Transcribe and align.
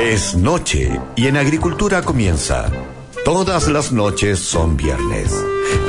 Es 0.00 0.36
noche 0.36 1.00
y 1.16 1.26
en 1.26 1.36
agricultura 1.36 2.02
comienza. 2.02 2.70
Todas 3.24 3.66
las 3.66 3.90
noches 3.90 4.38
son 4.38 4.76
viernes. 4.76 5.34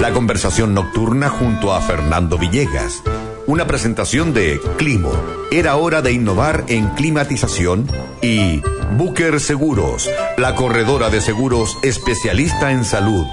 La 0.01 0.11
conversación 0.11 0.73
nocturna 0.73 1.29
junto 1.29 1.73
a 1.75 1.81
Fernando 1.81 2.39
Villegas. 2.39 3.03
Una 3.45 3.67
presentación 3.67 4.33
de 4.33 4.59
Climo. 4.77 5.11
Era 5.51 5.75
hora 5.75 6.01
de 6.01 6.11
innovar 6.11 6.65
en 6.69 6.89
climatización 6.95 7.87
y 8.19 8.63
Booker 8.97 9.39
Seguros, 9.39 10.09
la 10.37 10.55
corredora 10.55 11.11
de 11.11 11.21
seguros 11.21 11.77
especialista 11.83 12.71
en 12.71 12.85
salud. 12.85 13.27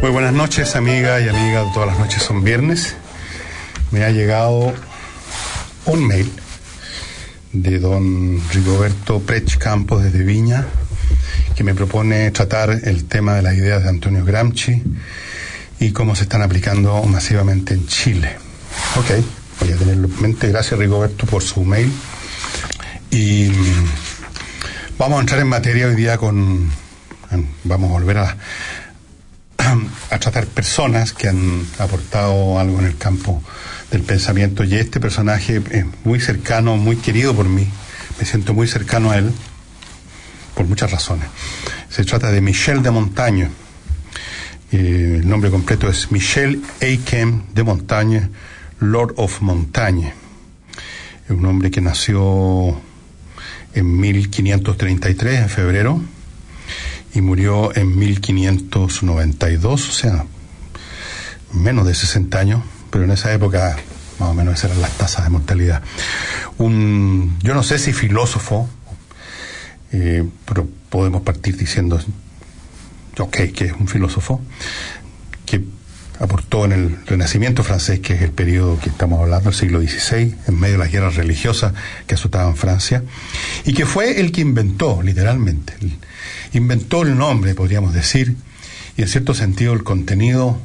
Muy 0.00 0.12
buenas 0.12 0.32
noches, 0.32 0.76
amiga 0.76 1.20
y 1.20 1.28
amiga. 1.28 1.64
Todas 1.74 1.88
las 1.88 1.98
noches 1.98 2.22
son 2.22 2.44
viernes. 2.44 2.94
Me 3.90 4.04
ha 4.04 4.10
llegado 4.10 4.72
un 5.86 6.06
mail 6.06 6.32
de 7.52 7.78
don 7.78 8.40
Rigoberto 8.50 9.20
Prech 9.20 9.56
Campos 9.56 10.02
desde 10.02 10.22
Viña, 10.22 10.66
que 11.54 11.64
me 11.64 11.74
propone 11.74 12.30
tratar 12.30 12.70
el 12.70 13.04
tema 13.04 13.34
de 13.34 13.42
las 13.42 13.54
ideas 13.54 13.82
de 13.82 13.88
Antonio 13.88 14.24
Gramsci 14.24 14.82
y 15.80 15.92
cómo 15.92 16.14
se 16.14 16.24
están 16.24 16.42
aplicando 16.42 17.02
masivamente 17.04 17.74
en 17.74 17.86
Chile. 17.86 18.36
Ok, 18.96 19.24
voy 19.60 19.72
a 19.72 19.76
tenerlo 19.76 20.08
en 20.08 20.22
mente. 20.22 20.48
Gracias 20.48 20.78
Rigoberto 20.78 21.26
por 21.26 21.42
su 21.42 21.64
mail. 21.64 21.92
Y 23.10 23.50
vamos 24.98 25.18
a 25.18 25.20
entrar 25.20 25.40
en 25.40 25.48
materia 25.48 25.86
hoy 25.86 25.96
día 25.96 26.18
con... 26.18 26.70
Vamos 27.64 27.90
a 27.90 27.92
volver 27.92 28.18
a, 28.18 28.36
a 30.10 30.18
tratar 30.18 30.46
personas 30.46 31.12
que 31.12 31.28
han 31.28 31.66
aportado 31.78 32.58
algo 32.58 32.78
en 32.80 32.86
el 32.86 32.96
campo 32.96 33.42
del 33.90 34.02
pensamiento 34.02 34.64
y 34.64 34.74
este 34.74 35.00
personaje 35.00 35.62
es 35.70 35.84
muy 36.04 36.20
cercano, 36.20 36.76
muy 36.76 36.96
querido 36.96 37.34
por 37.34 37.48
mí, 37.48 37.66
me 38.18 38.26
siento 38.26 38.52
muy 38.52 38.68
cercano 38.68 39.10
a 39.10 39.18
él 39.18 39.32
por 40.54 40.66
muchas 40.66 40.90
razones. 40.90 41.26
Se 41.88 42.04
trata 42.04 42.30
de 42.30 42.40
Michel 42.40 42.82
de 42.82 42.90
Montagne. 42.90 43.48
Eh, 44.72 45.20
el 45.20 45.28
nombre 45.28 45.50
completo 45.50 45.88
es 45.88 46.12
Michel 46.12 46.62
Eikem 46.80 47.44
de 47.54 47.62
Montagne, 47.62 48.28
Lord 48.80 49.14
of 49.16 49.40
Montagne. 49.40 50.12
Es 51.24 51.30
un 51.30 51.46
hombre 51.46 51.70
que 51.70 51.80
nació 51.80 52.78
en 53.74 54.00
1533, 54.00 55.40
en 55.40 55.48
febrero, 55.48 56.02
y 57.14 57.20
murió 57.20 57.74
en 57.74 57.98
1592, 57.98 59.88
o 59.88 59.92
sea, 59.92 60.26
menos 61.52 61.86
de 61.86 61.94
60 61.94 62.38
años 62.38 62.62
pero 62.90 63.04
en 63.04 63.10
esa 63.10 63.32
época 63.32 63.76
más 64.18 64.30
o 64.30 64.34
menos 64.34 64.54
esas 64.54 64.70
eran 64.72 64.82
las 64.82 64.92
tasas 64.92 65.24
de 65.24 65.30
mortalidad. 65.30 65.82
Un, 66.58 67.38
yo 67.42 67.54
no 67.54 67.62
sé 67.62 67.78
si 67.78 67.92
filósofo, 67.92 68.68
eh, 69.92 70.24
pero 70.44 70.68
podemos 70.90 71.22
partir 71.22 71.56
diciendo, 71.56 72.00
ok, 73.18 73.36
que 73.54 73.66
es 73.66 73.72
un 73.72 73.88
filósofo, 73.88 74.40
que 75.46 75.64
aportó 76.18 76.64
en 76.64 76.72
el 76.72 77.06
Renacimiento 77.06 77.62
francés, 77.62 78.00
que 78.00 78.14
es 78.14 78.22
el 78.22 78.32
periodo 78.32 78.78
que 78.80 78.90
estamos 78.90 79.20
hablando, 79.20 79.50
el 79.50 79.54
siglo 79.54 79.80
XVI, 79.80 80.34
en 80.48 80.58
medio 80.58 80.74
de 80.74 80.78
las 80.84 80.92
guerras 80.92 81.14
religiosas 81.14 81.74
que 82.06 82.14
azotaban 82.14 82.56
Francia, 82.56 83.04
y 83.64 83.72
que 83.72 83.86
fue 83.86 84.20
el 84.20 84.32
que 84.32 84.40
inventó, 84.40 85.00
literalmente, 85.02 85.74
inventó 86.52 87.02
el 87.02 87.16
nombre, 87.16 87.54
podríamos 87.54 87.94
decir, 87.94 88.36
y 88.96 89.02
en 89.02 89.08
cierto 89.08 89.32
sentido 89.32 89.74
el 89.74 89.84
contenido 89.84 90.60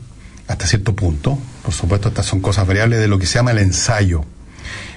hasta 0.48 0.68
cierto 0.68 0.96
punto. 0.96 1.38
Por 1.64 1.74
supuesto, 1.74 2.10
estas 2.10 2.26
son 2.26 2.42
cosas 2.42 2.68
variables 2.68 3.00
de 3.00 3.08
lo 3.08 3.20
que 3.20 3.26
se 3.26 3.36
llama 3.36 3.52
el 3.52 3.60
ensayo. 3.60 4.26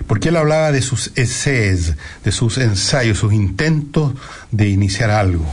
Porque 0.06 0.28
él 0.28 0.36
hablaba 0.36 0.72
de 0.72 0.82
sus 0.82 1.12
essays, 1.16 1.94
de 2.24 2.32
sus 2.32 2.58
ensayos, 2.58 3.18
sus 3.18 3.32
intentos 3.32 4.14
de 4.50 4.68
iniciar 4.68 5.10
algo. 5.10 5.44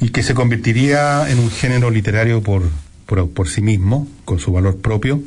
Y 0.00 0.10
que 0.10 0.22
se 0.22 0.34
convertiría 0.34 1.30
en 1.30 1.38
un 1.38 1.50
género 1.50 1.90
literario 1.90 2.42
por, 2.42 2.62
por, 3.06 3.48
sí 3.48 3.60
mismo, 3.60 4.08
con 4.24 4.38
su 4.38 4.52
valor 4.52 4.78
propio. 4.78 5.22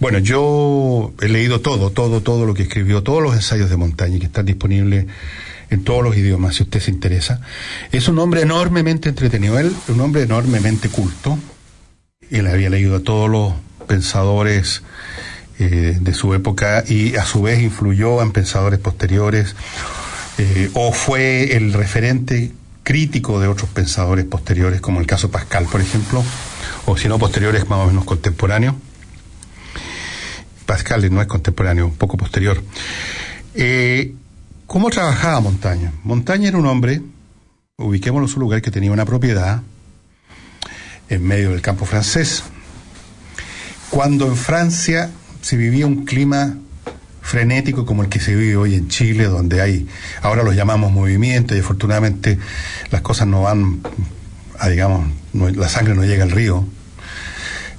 Bueno, 0.00 0.18
yo 0.18 1.12
he 1.20 1.28
leído 1.28 1.60
todo, 1.60 1.90
todo, 1.90 2.22
todo 2.22 2.46
lo 2.46 2.54
que 2.54 2.62
escribió, 2.62 3.02
todos 3.02 3.22
los 3.22 3.34
ensayos 3.34 3.68
de 3.68 3.76
montaña 3.76 4.18
que 4.18 4.26
están 4.26 4.46
disponibles 4.46 5.06
en 5.70 5.84
todos 5.84 6.02
los 6.02 6.16
idiomas, 6.16 6.56
si 6.56 6.62
usted 6.62 6.80
se 6.80 6.90
interesa. 6.90 7.40
Es 7.92 8.08
un 8.08 8.18
hombre 8.18 8.42
enormemente 8.42 9.08
entretenido, 9.08 9.58
él 9.58 9.74
un 9.88 10.00
hombre 10.00 10.22
enormemente 10.22 10.88
culto. 10.88 11.38
Él 12.30 12.46
había 12.46 12.70
leído 12.70 12.96
a 12.96 13.00
todos 13.00 13.30
los 13.30 13.54
pensadores 13.86 14.82
eh, 15.58 15.98
de 16.00 16.14
su 16.14 16.34
época 16.34 16.84
y 16.86 17.16
a 17.16 17.24
su 17.24 17.42
vez 17.42 17.60
influyó 17.60 18.22
en 18.22 18.32
pensadores 18.32 18.78
posteriores 18.78 19.56
eh, 20.38 20.70
o 20.74 20.92
fue 20.92 21.56
el 21.56 21.72
referente 21.72 22.52
crítico 22.84 23.40
de 23.40 23.48
otros 23.48 23.68
pensadores 23.68 24.24
posteriores, 24.24 24.80
como 24.80 25.00
el 25.00 25.06
caso 25.06 25.30
Pascal, 25.30 25.66
por 25.70 25.80
ejemplo, 25.80 26.24
o 26.86 26.96
si 26.96 27.08
no 27.08 27.18
posteriores 27.18 27.68
más 27.68 27.80
o 27.80 27.86
menos 27.86 28.04
contemporáneos. 28.04 28.76
Pascal 30.64 31.12
no 31.12 31.20
es 31.20 31.26
contemporáneo, 31.26 31.86
un 31.86 31.96
poco 31.96 32.16
posterior. 32.16 32.62
Eh, 33.54 34.14
¿Cómo 34.68 34.90
trabajaba 34.90 35.40
Montaña? 35.40 35.94
Montaña 36.04 36.48
era 36.48 36.58
un 36.58 36.66
hombre, 36.66 37.00
ubiquémoslo 37.78 38.26
en 38.26 38.30
su 38.30 38.38
lugar, 38.38 38.60
que 38.60 38.70
tenía 38.70 38.92
una 38.92 39.06
propiedad 39.06 39.62
en 41.08 41.26
medio 41.26 41.52
del 41.52 41.62
campo 41.62 41.86
francés. 41.86 42.42
Cuando 43.88 44.26
en 44.26 44.36
Francia 44.36 45.10
se 45.40 45.56
vivía 45.56 45.86
un 45.86 46.04
clima 46.04 46.58
frenético 47.22 47.86
como 47.86 48.02
el 48.02 48.10
que 48.10 48.20
se 48.20 48.34
vive 48.34 48.58
hoy 48.58 48.74
en 48.74 48.88
Chile, 48.88 49.24
donde 49.24 49.62
hay, 49.62 49.88
ahora 50.20 50.42
los 50.42 50.54
llamamos 50.54 50.92
movimientos 50.92 51.56
y 51.56 51.60
afortunadamente 51.60 52.38
las 52.90 53.00
cosas 53.00 53.26
no 53.26 53.40
van, 53.40 53.80
a, 54.58 54.68
digamos, 54.68 55.08
la 55.32 55.70
sangre 55.70 55.94
no 55.94 56.04
llega 56.04 56.24
al 56.24 56.30
río, 56.30 56.68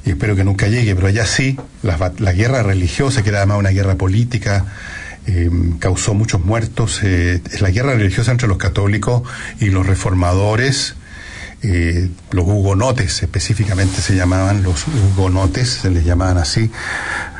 y 0.06 0.10
espero 0.10 0.36
que 0.36 0.44
nunca 0.44 0.68
llegue, 0.68 0.96
pero 0.96 1.06
allá 1.06 1.28
sí, 1.28 1.56
la, 1.84 2.14
la 2.18 2.34
guerra 2.34 2.64
religiosa, 2.64 3.22
que 3.22 3.30
era 3.30 3.38
además 3.38 3.60
una 3.60 3.70
guerra 3.70 3.94
política, 3.94 4.66
eh, 5.32 5.50
causó 5.78 6.16
muchos 6.16 6.44
muertos. 6.44 7.02
Eh, 7.04 7.42
la 7.60 7.70
guerra 7.70 7.94
religiosa 7.94 8.32
entre 8.32 8.48
los 8.48 8.58
católicos 8.58 9.22
y 9.60 9.66
los 9.66 9.86
reformadores, 9.86 10.96
eh, 11.62 12.10
los 12.32 12.48
hugonotes 12.48 13.22
específicamente 13.22 14.02
se 14.02 14.16
llamaban, 14.16 14.64
los 14.64 14.88
hugonotes 14.88 15.70
se 15.70 15.92
les 15.92 16.04
llamaban 16.04 16.38
así, 16.40 16.72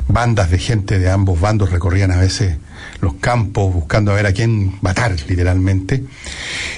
bandas 0.08 0.52
de 0.52 0.60
gente 0.60 1.00
de 1.00 1.10
ambos 1.10 1.42
bandos 1.42 1.72
recorrían 1.72 2.12
a 2.12 2.18
veces 2.18 2.58
los 3.02 3.16
campos 3.16 3.74
buscando 3.74 4.12
a 4.12 4.16
ver 4.16 4.28
a 4.28 4.34
quién 4.34 4.78
matar, 4.82 5.16
literalmente. 5.28 6.04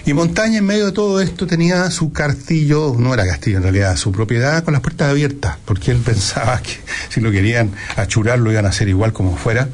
Y 0.06 0.14
Montaña, 0.14 0.60
en 0.60 0.66
medio 0.66 0.86
de 0.86 0.92
todo 0.94 1.20
esto, 1.20 1.46
tenía 1.46 1.92
su 1.92 2.14
castillo, 2.14 2.96
no 2.98 3.14
era 3.14 3.26
castillo 3.26 3.58
en 3.58 3.64
realidad, 3.64 3.98
su 3.98 4.14
propiedad 4.14 4.64
con 4.64 4.74
las 4.74 4.82
puertas 4.82 5.10
abiertas, 5.10 5.58
porque 5.66 5.92
él 5.92 5.98
pensaba 6.06 6.62
que 6.62 6.78
si 7.10 7.20
lo 7.20 7.32
querían 7.32 7.72
achurar 7.98 8.40
lo 8.40 8.52
iban 8.52 8.66
a 8.66 8.70
hacer 8.70 8.88
igual 8.88 9.12
como 9.12 9.36
fuera. 9.36 9.68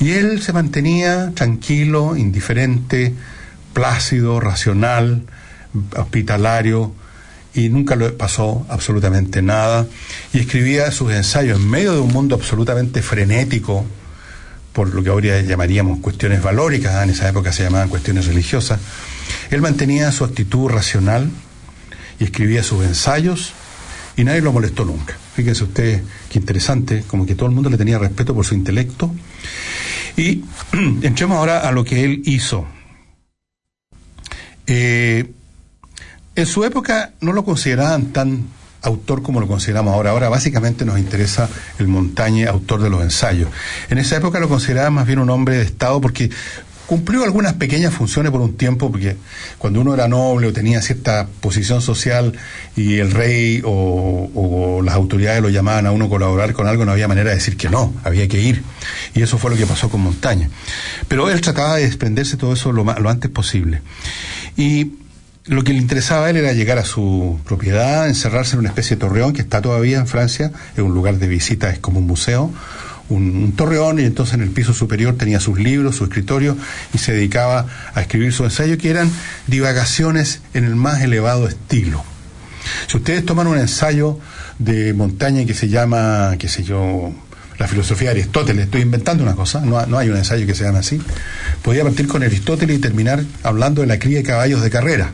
Y 0.00 0.12
él 0.12 0.42
se 0.42 0.52
mantenía 0.52 1.32
tranquilo, 1.34 2.16
indiferente, 2.16 3.14
plácido, 3.72 4.40
racional, 4.40 5.24
hospitalario, 5.96 6.92
y 7.54 7.70
nunca 7.70 7.96
le 7.96 8.10
pasó 8.10 8.66
absolutamente 8.68 9.40
nada. 9.40 9.86
Y 10.32 10.40
escribía 10.40 10.90
sus 10.90 11.12
ensayos 11.12 11.58
en 11.58 11.68
medio 11.68 11.94
de 11.94 12.00
un 12.00 12.12
mundo 12.12 12.34
absolutamente 12.34 13.02
frenético, 13.02 13.86
por 14.74 14.94
lo 14.94 15.02
que 15.02 15.08
ahora 15.08 15.40
llamaríamos 15.40 16.00
cuestiones 16.00 16.42
valóricas, 16.42 17.02
en 17.02 17.10
esa 17.10 17.28
época 17.28 17.52
se 17.52 17.62
llamaban 17.62 17.88
cuestiones 17.88 18.26
religiosas. 18.26 18.78
Él 19.50 19.62
mantenía 19.62 20.12
su 20.12 20.24
actitud 20.24 20.68
racional 20.68 21.30
y 22.20 22.24
escribía 22.24 22.62
sus 22.62 22.84
ensayos 22.84 23.54
y 24.18 24.24
nadie 24.24 24.42
lo 24.42 24.52
molestó 24.52 24.84
nunca. 24.84 25.16
Fíjense 25.34 25.64
usted 25.64 26.02
qué 26.30 26.38
interesante, 26.38 27.04
como 27.06 27.24
que 27.24 27.34
todo 27.34 27.48
el 27.48 27.54
mundo 27.54 27.70
le 27.70 27.78
tenía 27.78 27.98
respeto 27.98 28.34
por 28.34 28.44
su 28.44 28.54
intelecto 28.54 29.14
y 30.16 30.44
entremos 31.02 31.38
ahora 31.38 31.60
a 31.60 31.72
lo 31.72 31.84
que 31.84 32.04
él 32.04 32.22
hizo. 32.24 32.66
Eh, 34.66 35.30
en 36.34 36.46
su 36.46 36.64
época 36.64 37.12
no 37.20 37.32
lo 37.32 37.44
consideraban 37.44 38.12
tan 38.12 38.46
autor 38.82 39.22
como 39.22 39.40
lo 39.40 39.48
consideramos 39.48 39.94
ahora. 39.94 40.10
Ahora 40.10 40.28
básicamente 40.28 40.84
nos 40.84 40.98
interesa 40.98 41.48
el 41.78 41.88
Montañe, 41.88 42.46
autor 42.46 42.82
de 42.82 42.90
los 42.90 43.02
ensayos. 43.02 43.48
En 43.90 43.98
esa 43.98 44.16
época 44.16 44.38
lo 44.38 44.48
consideraban 44.48 44.94
más 44.94 45.06
bien 45.06 45.18
un 45.18 45.30
hombre 45.30 45.56
de 45.56 45.64
Estado 45.64 46.00
porque 46.00 46.30
cumplió 46.86 47.24
algunas 47.24 47.54
pequeñas 47.54 47.92
funciones 47.92 48.32
por 48.32 48.40
un 48.40 48.56
tiempo, 48.56 48.90
porque 48.90 49.16
cuando 49.58 49.80
uno 49.80 49.94
era 49.94 50.08
noble 50.08 50.46
o 50.46 50.52
tenía 50.52 50.80
cierta 50.80 51.26
posición 51.40 51.82
social 51.82 52.32
y 52.76 52.98
el 52.98 53.10
rey 53.10 53.60
o, 53.64 54.80
las 54.84 54.94
autoridades 54.94 55.42
lo 55.42 55.48
llamaban 55.48 55.86
a 55.86 55.90
uno 55.90 56.08
colaborar 56.08 56.52
con 56.52 56.66
algo, 56.66 56.84
no 56.84 56.92
había 56.92 57.08
manera 57.08 57.30
de 57.30 57.36
decir 57.36 57.56
que 57.56 57.68
no, 57.68 57.92
había 58.04 58.28
que 58.28 58.40
ir. 58.40 58.62
Y 59.14 59.22
eso 59.22 59.36
fue 59.38 59.50
lo 59.50 59.56
que 59.56 59.66
pasó 59.66 59.88
con 59.88 60.00
Montaña. 60.00 60.48
Pero 61.08 61.28
él 61.28 61.40
trataba 61.40 61.76
de 61.76 61.82
desprenderse 61.82 62.36
todo 62.36 62.52
eso 62.52 62.72
lo, 62.72 62.84
lo 62.84 63.10
antes 63.10 63.30
posible. 63.30 63.82
Y 64.56 64.92
lo 65.46 65.62
que 65.64 65.72
le 65.72 65.78
interesaba 65.78 66.26
a 66.26 66.30
él 66.30 66.36
era 66.36 66.52
llegar 66.52 66.78
a 66.78 66.84
su 66.84 67.38
propiedad, 67.44 68.08
encerrarse 68.08 68.54
en 68.54 68.60
una 68.60 68.68
especie 68.68 68.96
de 68.96 69.00
torreón 69.00 69.32
que 69.32 69.42
está 69.42 69.60
todavía 69.60 69.98
en 69.98 70.06
Francia, 70.06 70.52
es 70.76 70.82
un 70.82 70.94
lugar 70.94 71.18
de 71.18 71.28
visita, 71.28 71.70
es 71.70 71.78
como 71.78 72.00
un 72.00 72.06
museo, 72.06 72.52
un, 73.08 73.52
torreón 73.56 73.98
y 73.98 74.04
entonces 74.04 74.34
en 74.34 74.42
el 74.42 74.50
piso 74.50 74.72
superior 74.72 75.16
tenía 75.16 75.40
sus 75.40 75.58
libros, 75.58 75.96
su 75.96 76.04
escritorio 76.04 76.56
y 76.94 76.98
se 76.98 77.12
dedicaba 77.12 77.66
a 77.94 78.00
escribir 78.00 78.32
su 78.32 78.44
ensayo 78.44 78.78
que 78.78 78.90
eran 78.90 79.10
divagaciones 79.46 80.40
en 80.54 80.64
el 80.64 80.76
más 80.76 81.02
elevado 81.02 81.48
estilo. 81.48 82.04
Si 82.88 82.96
ustedes 82.96 83.24
toman 83.24 83.46
un 83.46 83.58
ensayo 83.58 84.18
de 84.58 84.92
montaña 84.92 85.44
que 85.44 85.54
se 85.54 85.68
llama, 85.68 86.34
qué 86.38 86.48
sé 86.48 86.64
yo, 86.64 87.12
la 87.58 87.68
filosofía 87.68 88.08
de 88.08 88.20
Aristóteles, 88.20 88.66
estoy 88.66 88.82
inventando 88.82 89.22
una 89.22 89.34
cosa, 89.34 89.60
no, 89.60 89.84
no 89.86 89.98
hay 89.98 90.10
un 90.10 90.16
ensayo 90.16 90.46
que 90.46 90.54
se 90.54 90.64
llame 90.64 90.78
así, 90.78 91.00
podía 91.62 91.84
partir 91.84 92.06
con 92.06 92.22
Aristóteles 92.22 92.78
y 92.78 92.80
terminar 92.80 93.24
hablando 93.42 93.80
de 93.80 93.86
la 93.86 93.98
cría 93.98 94.18
de 94.18 94.24
caballos 94.24 94.62
de 94.62 94.70
carrera. 94.70 95.12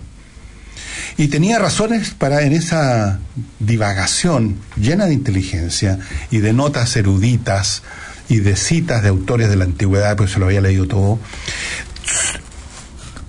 Y 1.16 1.28
tenía 1.28 1.58
razones 1.58 2.10
para 2.10 2.42
en 2.42 2.52
esa 2.52 3.18
divagación 3.58 4.56
llena 4.76 5.06
de 5.06 5.14
inteligencia 5.14 5.98
y 6.30 6.38
de 6.38 6.52
notas 6.52 6.96
eruditas 6.96 7.82
y 8.28 8.40
de 8.40 8.56
citas 8.56 9.02
de 9.02 9.08
autores 9.08 9.48
de 9.48 9.56
la 9.56 9.64
antigüedad, 9.64 10.16
pues 10.16 10.32
se 10.32 10.38
lo 10.38 10.46
había 10.46 10.60
leído 10.60 10.86
todo, 10.86 11.18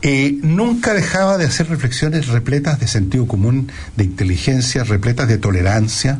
eh, 0.01 0.37
nunca 0.41 0.93
dejaba 0.93 1.37
de 1.37 1.45
hacer 1.45 1.69
reflexiones 1.69 2.27
repletas 2.27 2.79
de 2.79 2.87
sentido 2.87 3.25
común, 3.25 3.71
de 3.95 4.03
inteligencia, 4.03 4.83
repletas 4.83 5.29
de 5.29 5.37
tolerancia. 5.37 6.19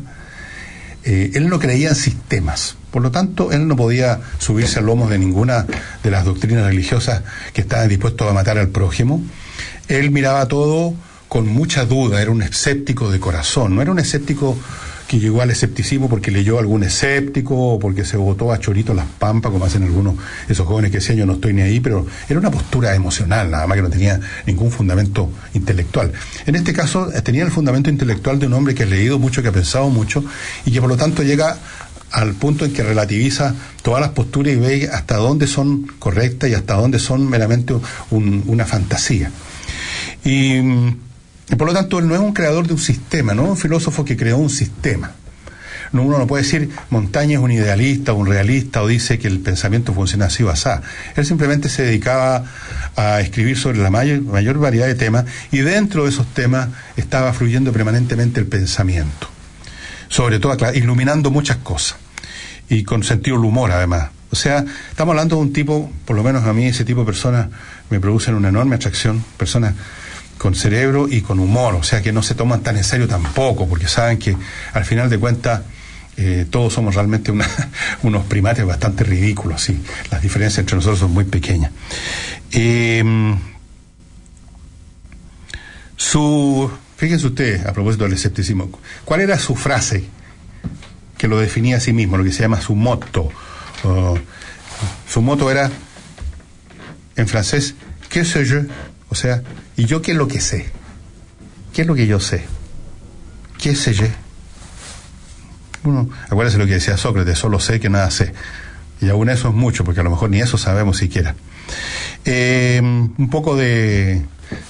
Eh, 1.04 1.32
él 1.34 1.50
no 1.50 1.58
creía 1.58 1.90
en 1.90 1.94
sistemas, 1.94 2.76
por 2.90 3.02
lo 3.02 3.10
tanto, 3.10 3.52
él 3.52 3.68
no 3.68 3.76
podía 3.76 4.20
subirse 4.38 4.78
al 4.78 4.86
lomo 4.86 5.10
de 5.10 5.18
ninguna 5.18 5.66
de 6.02 6.10
las 6.10 6.24
doctrinas 6.24 6.64
religiosas 6.64 7.22
que 7.52 7.60
estaban 7.60 7.88
dispuestos 7.88 8.30
a 8.30 8.32
matar 8.32 8.56
al 8.56 8.68
prójimo. 8.68 9.22
Él 9.88 10.10
miraba 10.10 10.48
todo 10.48 10.94
con 11.34 11.48
mucha 11.48 11.84
duda, 11.84 12.22
era 12.22 12.30
un 12.30 12.42
escéptico 12.42 13.10
de 13.10 13.18
corazón, 13.18 13.74
no 13.74 13.82
era 13.82 13.90
un 13.90 13.98
escéptico 13.98 14.56
que 15.08 15.18
llegó 15.18 15.42
al 15.42 15.50
escepticismo 15.50 16.08
porque 16.08 16.30
leyó 16.30 16.60
algún 16.60 16.84
escéptico 16.84 17.56
o 17.56 17.80
porque 17.80 18.04
se 18.04 18.16
votó 18.16 18.52
a 18.52 18.60
chorito 18.60 18.94
las 18.94 19.06
pampas, 19.06 19.50
como 19.50 19.64
hacen 19.64 19.82
algunos 19.82 20.14
esos 20.48 20.64
jóvenes 20.64 20.92
que 20.92 20.98
decían 20.98 21.18
yo 21.18 21.26
no 21.26 21.32
estoy 21.32 21.52
ni 21.52 21.62
ahí, 21.62 21.80
pero 21.80 22.06
era 22.28 22.38
una 22.38 22.52
postura 22.52 22.94
emocional, 22.94 23.50
nada 23.50 23.66
más 23.66 23.74
que 23.74 23.82
no 23.82 23.90
tenía 23.90 24.20
ningún 24.46 24.70
fundamento 24.70 25.28
intelectual. 25.54 26.12
En 26.46 26.54
este 26.54 26.72
caso 26.72 27.12
eh, 27.12 27.20
tenía 27.20 27.42
el 27.42 27.50
fundamento 27.50 27.90
intelectual 27.90 28.38
de 28.38 28.46
un 28.46 28.52
hombre 28.52 28.76
que 28.76 28.84
ha 28.84 28.86
leído 28.86 29.18
mucho, 29.18 29.42
que 29.42 29.48
ha 29.48 29.52
pensado 29.52 29.90
mucho 29.90 30.24
y 30.64 30.70
que 30.70 30.80
por 30.80 30.88
lo 30.88 30.96
tanto 30.96 31.24
llega 31.24 31.58
al 32.12 32.34
punto 32.34 32.64
en 32.64 32.72
que 32.72 32.84
relativiza 32.84 33.56
todas 33.82 34.00
las 34.00 34.10
posturas 34.10 34.52
y 34.52 34.56
ve 34.56 34.88
hasta 34.92 35.16
dónde 35.16 35.48
son 35.48 35.88
correctas 35.98 36.48
y 36.48 36.54
hasta 36.54 36.74
dónde 36.74 37.00
son 37.00 37.28
meramente 37.28 37.74
una 38.12 38.64
fantasía. 38.66 39.32
Y 40.24 40.60
y 41.50 41.56
por 41.56 41.66
lo 41.66 41.74
tanto, 41.74 41.98
él 41.98 42.08
no 42.08 42.14
es 42.14 42.20
un 42.20 42.32
creador 42.32 42.66
de 42.66 42.74
un 42.74 42.78
sistema, 42.78 43.34
no 43.34 43.44
es 43.44 43.48
un 43.50 43.56
filósofo 43.56 44.04
que 44.04 44.16
creó 44.16 44.38
un 44.38 44.50
sistema. 44.50 45.12
No, 45.92 46.02
uno 46.02 46.18
no 46.18 46.26
puede 46.26 46.42
decir 46.42 46.70
Montaña 46.90 47.34
es 47.34 47.38
un 47.38 47.52
idealista 47.52 48.12
o 48.12 48.16
un 48.16 48.26
realista 48.26 48.82
o 48.82 48.88
dice 48.88 49.18
que 49.18 49.28
el 49.28 49.38
pensamiento 49.38 49.92
funciona 49.92 50.26
así 50.26 50.42
o 50.42 50.50
así. 50.50 50.68
Él 51.14 51.24
simplemente 51.24 51.68
se 51.68 51.84
dedicaba 51.84 52.44
a 52.96 53.20
escribir 53.20 53.56
sobre 53.56 53.78
la 53.78 53.90
mayor, 53.90 54.22
mayor 54.22 54.58
variedad 54.58 54.86
de 54.86 54.96
temas 54.96 55.26
y 55.52 55.58
dentro 55.58 56.02
de 56.04 56.10
esos 56.10 56.26
temas 56.34 56.68
estaba 56.96 57.32
fluyendo 57.32 57.72
permanentemente 57.72 58.40
el 58.40 58.46
pensamiento. 58.46 59.28
Sobre 60.08 60.40
todo 60.40 60.56
iluminando 60.74 61.30
muchas 61.30 61.58
cosas 61.58 61.96
y 62.68 62.82
con 62.82 63.04
sentido 63.04 63.36
del 63.36 63.46
humor 63.46 63.70
además. 63.70 64.10
O 64.32 64.36
sea, 64.36 64.64
estamos 64.90 65.12
hablando 65.12 65.36
de 65.36 65.42
un 65.42 65.52
tipo, 65.52 65.92
por 66.04 66.16
lo 66.16 66.24
menos 66.24 66.44
a 66.44 66.52
mí 66.52 66.66
ese 66.66 66.84
tipo 66.84 67.00
de 67.00 67.06
personas 67.06 67.48
me 67.90 68.00
producen 68.00 68.34
una 68.34 68.48
enorme 68.48 68.74
atracción, 68.74 69.24
personas 69.36 69.74
con 70.38 70.54
cerebro 70.54 71.08
y 71.08 71.20
con 71.20 71.38
humor, 71.38 71.74
o 71.74 71.82
sea 71.82 72.02
que 72.02 72.12
no 72.12 72.22
se 72.22 72.34
toman 72.34 72.62
tan 72.62 72.76
en 72.76 72.84
serio 72.84 73.08
tampoco, 73.08 73.68
porque 73.68 73.88
saben 73.88 74.18
que 74.18 74.36
al 74.72 74.84
final 74.84 75.08
de 75.08 75.18
cuentas 75.18 75.62
eh, 76.16 76.46
todos 76.48 76.72
somos 76.72 76.94
realmente 76.94 77.32
unos 78.02 78.24
primates 78.26 78.64
bastante 78.64 79.04
ridículos, 79.04 79.62
sí. 79.62 79.80
las 80.10 80.22
diferencias 80.22 80.60
entre 80.60 80.76
nosotros 80.76 81.00
son 81.00 81.12
muy 81.12 81.24
pequeñas. 81.24 81.72
Em, 82.52 83.36
su, 85.96 86.70
fíjense 86.96 87.26
usted, 87.26 87.66
a 87.66 87.72
propósito 87.72 88.04
del 88.04 88.12
escepticismo, 88.12 88.70
¿cuál 89.04 89.20
era 89.20 89.38
su 89.38 89.54
frase 89.56 90.04
que 91.16 91.28
lo 91.28 91.38
definía 91.38 91.78
a 91.78 91.80
sí 91.80 91.92
mismo, 91.92 92.16
lo 92.16 92.24
que 92.24 92.32
se 92.32 92.42
llama 92.42 92.60
su 92.60 92.74
moto? 92.74 93.30
su 95.06 95.20
moto 95.20 95.50
era, 95.50 95.70
en 97.16 97.28
francés, 97.28 97.74
¿qué 98.08 98.24
sé 98.24 98.46
yo? 98.46 98.60
O 99.10 99.14
sea, 99.14 99.42
¿y 99.76 99.86
yo 99.86 100.02
qué 100.02 100.12
es 100.12 100.16
lo 100.16 100.28
que 100.28 100.40
sé? 100.40 100.66
¿Qué 101.72 101.82
es 101.82 101.88
lo 101.88 101.94
que 101.94 102.06
yo 102.06 102.20
sé? 102.20 102.44
¿Qué 103.58 103.74
sé 103.74 103.94
yo? 103.94 104.06
Bueno, 105.82 106.08
acuérdense 106.30 106.58
lo 106.58 106.66
que 106.66 106.74
decía 106.74 106.96
Sócrates, 106.96 107.38
solo 107.38 107.60
sé 107.60 107.80
que 107.80 107.90
nada 107.90 108.10
sé. 108.10 108.32
Y 109.00 109.08
aún 109.10 109.28
eso 109.28 109.48
es 109.48 109.54
mucho, 109.54 109.84
porque 109.84 110.00
a 110.00 110.04
lo 110.04 110.10
mejor 110.10 110.30
ni 110.30 110.40
eso 110.40 110.56
sabemos 110.56 110.98
siquiera. 110.98 111.34
Eh, 112.24 112.80
un 112.82 113.28
poco 113.30 113.56
de, 113.56 114.24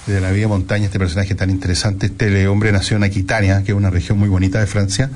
de 0.07 0.21
la 0.21 0.31
vida 0.31 0.47
montaña, 0.47 0.85
este 0.85 0.99
personaje 0.99 1.35
tan 1.35 1.49
interesante. 1.49 2.07
Este 2.07 2.47
hombre 2.47 2.71
nació 2.71 2.97
en 2.97 3.03
Aquitania, 3.03 3.63
que 3.63 3.71
es 3.71 3.77
una 3.77 3.89
región 3.89 4.17
muy 4.17 4.29
bonita 4.29 4.59
de 4.59 4.67
Francia, 4.67 5.09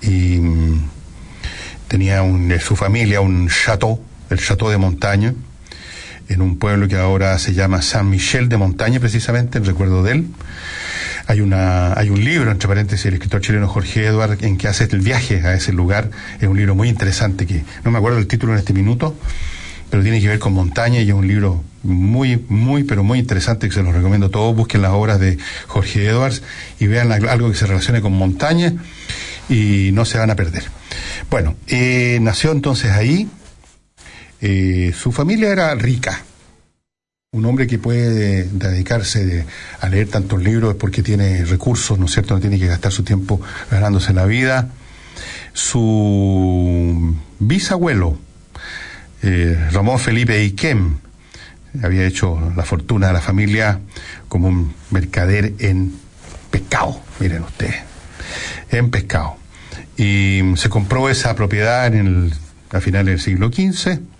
y 0.00 0.38
mm, 0.38 0.88
tenía 1.88 2.22
un, 2.22 2.52
su 2.60 2.76
familia 2.76 3.20
un 3.20 3.48
chateau, 3.48 4.00
el 4.30 4.38
chateau 4.38 4.70
de 4.70 4.78
montaña, 4.78 5.34
en 6.28 6.42
un 6.42 6.58
pueblo 6.58 6.88
que 6.88 6.96
ahora 6.96 7.38
se 7.38 7.54
llama 7.54 7.82
San 7.82 8.10
Michel 8.10 8.48
de 8.48 8.56
Montaña, 8.56 9.00
precisamente, 9.00 9.58
en 9.58 9.64
recuerdo 9.64 10.02
de 10.02 10.12
él. 10.12 10.26
Hay, 11.26 11.40
una, 11.40 11.92
hay 11.94 12.10
un 12.10 12.24
libro, 12.24 12.50
entre 12.50 12.68
paréntesis, 12.68 13.06
el 13.06 13.14
escritor 13.14 13.40
chileno 13.40 13.68
Jorge 13.68 14.06
Eduard, 14.06 14.44
en 14.44 14.56
que 14.58 14.68
hace 14.68 14.84
el 14.90 15.00
viaje 15.00 15.40
a 15.46 15.54
ese 15.54 15.72
lugar. 15.72 16.10
Es 16.40 16.48
un 16.48 16.56
libro 16.56 16.74
muy 16.74 16.88
interesante 16.88 17.46
que 17.46 17.64
no 17.84 17.90
me 17.90 17.98
acuerdo 17.98 18.18
el 18.18 18.26
título 18.26 18.52
en 18.52 18.58
este 18.58 18.72
minuto, 18.72 19.16
pero 19.90 20.02
tiene 20.02 20.20
que 20.20 20.28
ver 20.28 20.38
con 20.38 20.52
montaña 20.52 21.00
y 21.00 21.08
es 21.08 21.14
un 21.14 21.28
libro 21.28 21.62
muy, 21.82 22.42
muy, 22.48 22.84
pero 22.84 23.02
muy 23.04 23.18
interesante 23.18 23.68
que 23.68 23.74
se 23.74 23.82
los 23.82 23.94
recomiendo 23.94 24.26
a 24.26 24.30
todos. 24.30 24.54
Busquen 24.54 24.82
las 24.82 24.92
obras 24.92 25.20
de 25.20 25.38
Jorge 25.66 26.06
Edwards 26.06 26.42
y 26.80 26.86
vean 26.86 27.12
algo 27.12 27.50
que 27.50 27.56
se 27.56 27.66
relacione 27.66 28.00
con 28.00 28.12
montaña 28.12 28.74
y 29.48 29.90
no 29.92 30.04
se 30.04 30.18
van 30.18 30.30
a 30.30 30.36
perder. 30.36 30.64
Bueno, 31.30 31.56
eh, 31.68 32.18
nació 32.20 32.52
entonces 32.52 32.90
ahí, 32.90 33.28
eh, 34.44 34.92
su 34.92 35.12
familia 35.12 35.52
era 35.52 35.72
rica. 35.76 36.20
Un 37.30 37.46
hombre 37.46 37.68
que 37.68 37.78
puede 37.78 38.44
dedicarse 38.44 39.46
a 39.80 39.88
leer 39.88 40.08
tantos 40.08 40.42
libros 40.42 40.74
porque 40.74 41.02
tiene 41.02 41.44
recursos, 41.44 41.96
¿no 41.96 42.06
es 42.06 42.12
cierto? 42.12 42.34
No 42.34 42.40
tiene 42.40 42.58
que 42.58 42.66
gastar 42.66 42.90
su 42.90 43.04
tiempo 43.04 43.40
ganándose 43.70 44.12
la 44.12 44.26
vida. 44.26 44.68
Su 45.52 47.16
bisabuelo, 47.38 48.18
eh, 49.22 49.68
Ramón 49.70 50.00
Felipe 50.00 50.42
Iquem, 50.42 50.96
había 51.80 52.04
hecho 52.04 52.52
la 52.56 52.64
fortuna 52.64 53.06
de 53.06 53.12
la 53.12 53.20
familia 53.20 53.80
como 54.28 54.48
un 54.48 54.74
mercader 54.90 55.54
en 55.60 55.94
pescado, 56.50 57.00
miren 57.20 57.44
ustedes, 57.44 57.76
en 58.70 58.90
pescado. 58.90 59.36
Y 59.96 60.40
se 60.56 60.68
compró 60.68 61.08
esa 61.08 61.34
propiedad 61.36 61.86
en 61.86 62.06
el, 62.06 62.34
a 62.72 62.80
finales 62.80 63.06
del 63.06 63.20
siglo 63.20 63.48
XV 63.48 64.11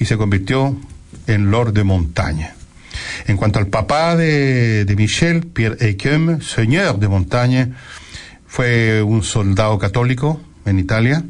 y 0.00 0.06
se 0.06 0.16
convirtió 0.16 0.76
en 1.28 1.50
Lord 1.52 1.74
de 1.74 1.84
Montaña. 1.84 2.54
En 3.26 3.36
cuanto 3.36 3.60
al 3.60 3.68
papá 3.68 4.16
de, 4.16 4.84
de 4.84 4.96
Michel, 4.96 5.46
Pierre 5.46 5.90
Equem, 5.90 6.40
señor 6.40 6.98
de 6.98 7.06
Montaña, 7.06 7.76
fue 8.46 9.02
un 9.02 9.22
soldado 9.22 9.78
católico 9.78 10.40
en 10.64 10.78
Italia 10.78 11.22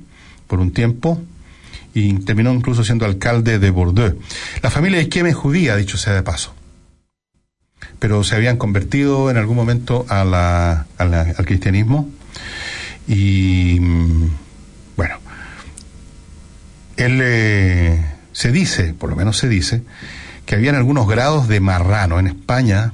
por 0.46 0.60
un 0.60 0.72
tiempo 0.72 1.20
y 1.92 2.12
terminó 2.20 2.52
incluso 2.54 2.84
siendo 2.84 3.04
alcalde 3.04 3.58
de 3.58 3.70
Bordeaux. 3.70 4.16
La 4.62 4.70
familia 4.70 5.00
Equem 5.00 5.26
es 5.26 5.34
judía, 5.34 5.76
dicho 5.76 5.98
sea 5.98 6.14
de 6.14 6.22
paso, 6.22 6.54
pero 7.98 8.22
se 8.22 8.36
habían 8.36 8.56
convertido 8.56 9.30
en 9.30 9.36
algún 9.36 9.56
momento 9.56 10.06
al 10.08 10.86
cristianismo 11.44 12.08
y 13.08 13.78
mm, 13.80 14.30
bueno, 14.96 15.16
él... 16.96 17.20
Eh, 17.20 18.09
se 18.32 18.52
dice, 18.52 18.94
por 18.94 19.10
lo 19.10 19.16
menos 19.16 19.38
se 19.38 19.48
dice, 19.48 19.82
que 20.46 20.54
habían 20.54 20.74
algunos 20.74 21.08
grados 21.08 21.48
de 21.48 21.60
marrano 21.60 22.18
en 22.18 22.26
España, 22.26 22.92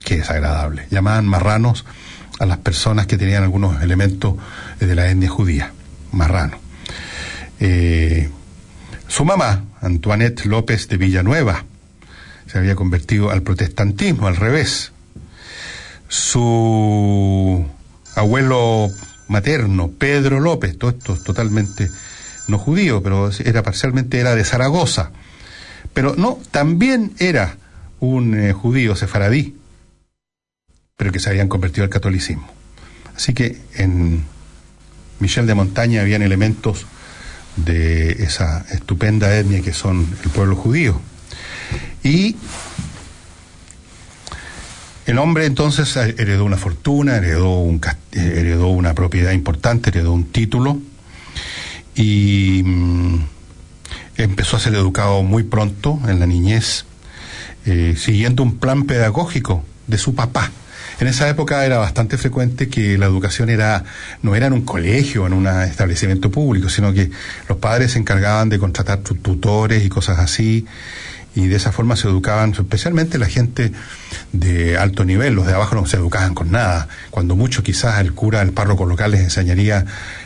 que 0.00 0.16
es 0.16 0.30
agradable, 0.30 0.86
llamaban 0.90 1.26
marranos 1.26 1.84
a 2.38 2.46
las 2.46 2.58
personas 2.58 3.06
que 3.06 3.18
tenían 3.18 3.42
algunos 3.42 3.82
elementos 3.82 4.36
de 4.78 4.94
la 4.94 5.10
etnia 5.10 5.28
judía, 5.28 5.72
marrano. 6.12 6.58
Eh, 7.60 8.30
su 9.08 9.24
mamá, 9.24 9.64
Antoinette 9.80 10.44
López 10.44 10.88
de 10.88 10.96
Villanueva, 10.96 11.64
se 12.46 12.58
había 12.58 12.76
convertido 12.76 13.30
al 13.30 13.42
protestantismo, 13.42 14.26
al 14.26 14.36
revés. 14.36 14.92
Su 16.08 17.66
abuelo 18.14 18.88
materno, 19.28 19.90
Pedro 19.90 20.40
López, 20.40 20.78
todo 20.78 20.90
esto 20.90 21.14
es 21.14 21.22
totalmente 21.22 21.90
no 22.48 22.58
judío, 22.58 23.02
pero 23.02 23.30
era 23.44 23.62
parcialmente 23.62 24.18
era 24.18 24.34
de 24.34 24.44
Zaragoza. 24.44 25.12
Pero 25.94 26.14
no, 26.16 26.38
también 26.50 27.12
era 27.18 27.56
un 28.00 28.38
eh, 28.38 28.52
judío 28.52 28.96
sefaradí, 28.96 29.56
pero 30.96 31.12
que 31.12 31.20
se 31.20 31.30
habían 31.30 31.48
convertido 31.48 31.84
al 31.84 31.90
catolicismo. 31.90 32.48
Así 33.14 33.34
que 33.34 33.60
en 33.74 34.24
Michel 35.20 35.46
de 35.46 35.54
Montaña 35.54 36.00
habían 36.00 36.22
elementos 36.22 36.86
de 37.56 38.12
esa 38.22 38.64
estupenda 38.70 39.36
etnia 39.36 39.60
que 39.60 39.72
son 39.72 40.06
el 40.24 40.30
pueblo 40.30 40.56
judío. 40.56 41.00
Y 42.02 42.36
el 45.06 45.18
hombre 45.18 45.46
entonces 45.46 45.96
heredó 45.96 46.44
una 46.44 46.56
fortuna, 46.56 47.16
heredó, 47.16 47.58
un, 47.58 47.80
heredó 48.12 48.68
una 48.68 48.94
propiedad 48.94 49.32
importante, 49.32 49.90
heredó 49.90 50.12
un 50.12 50.24
título 50.24 50.78
y 51.98 52.62
mm, 52.64 53.26
empezó 54.16 54.56
a 54.56 54.60
ser 54.60 54.74
educado 54.74 55.22
muy 55.24 55.42
pronto 55.42 56.00
en 56.06 56.20
la 56.20 56.26
niñez, 56.26 56.84
eh, 57.66 57.96
siguiendo 57.98 58.44
un 58.44 58.58
plan 58.58 58.84
pedagógico 58.84 59.64
de 59.88 59.98
su 59.98 60.14
papá. 60.14 60.52
En 61.00 61.08
esa 61.08 61.28
época 61.28 61.64
era 61.66 61.78
bastante 61.78 62.16
frecuente 62.16 62.68
que 62.68 62.98
la 62.98 63.06
educación 63.06 63.50
era 63.50 63.84
no 64.22 64.34
era 64.34 64.46
en 64.46 64.52
un 64.52 64.62
colegio, 64.62 65.26
en 65.26 65.32
un 65.32 65.46
establecimiento 65.46 66.30
público, 66.30 66.68
sino 66.68 66.92
que 66.92 67.10
los 67.48 67.58
padres 67.58 67.92
se 67.92 67.98
encargaban 67.98 68.48
de 68.48 68.58
contratar 68.58 68.98
tutores 68.98 69.84
y 69.84 69.88
cosas 69.88 70.18
así, 70.18 70.66
y 71.34 71.46
de 71.46 71.56
esa 71.56 71.70
forma 71.72 71.94
se 71.94 72.08
educaban, 72.08 72.52
especialmente 72.52 73.16
la 73.18 73.26
gente 73.26 73.72
de 74.32 74.76
alto 74.76 75.04
nivel, 75.04 75.34
los 75.34 75.46
de 75.46 75.54
abajo 75.54 75.76
no 75.76 75.86
se 75.86 75.96
educaban 75.96 76.34
con 76.34 76.50
nada, 76.50 76.88
cuando 77.10 77.36
mucho 77.36 77.62
quizás 77.62 78.00
el 78.00 78.12
cura, 78.12 78.42
el 78.42 78.52
párroco 78.52 78.86
local 78.86 79.12
les 79.12 79.20
enseñaría 79.20 79.84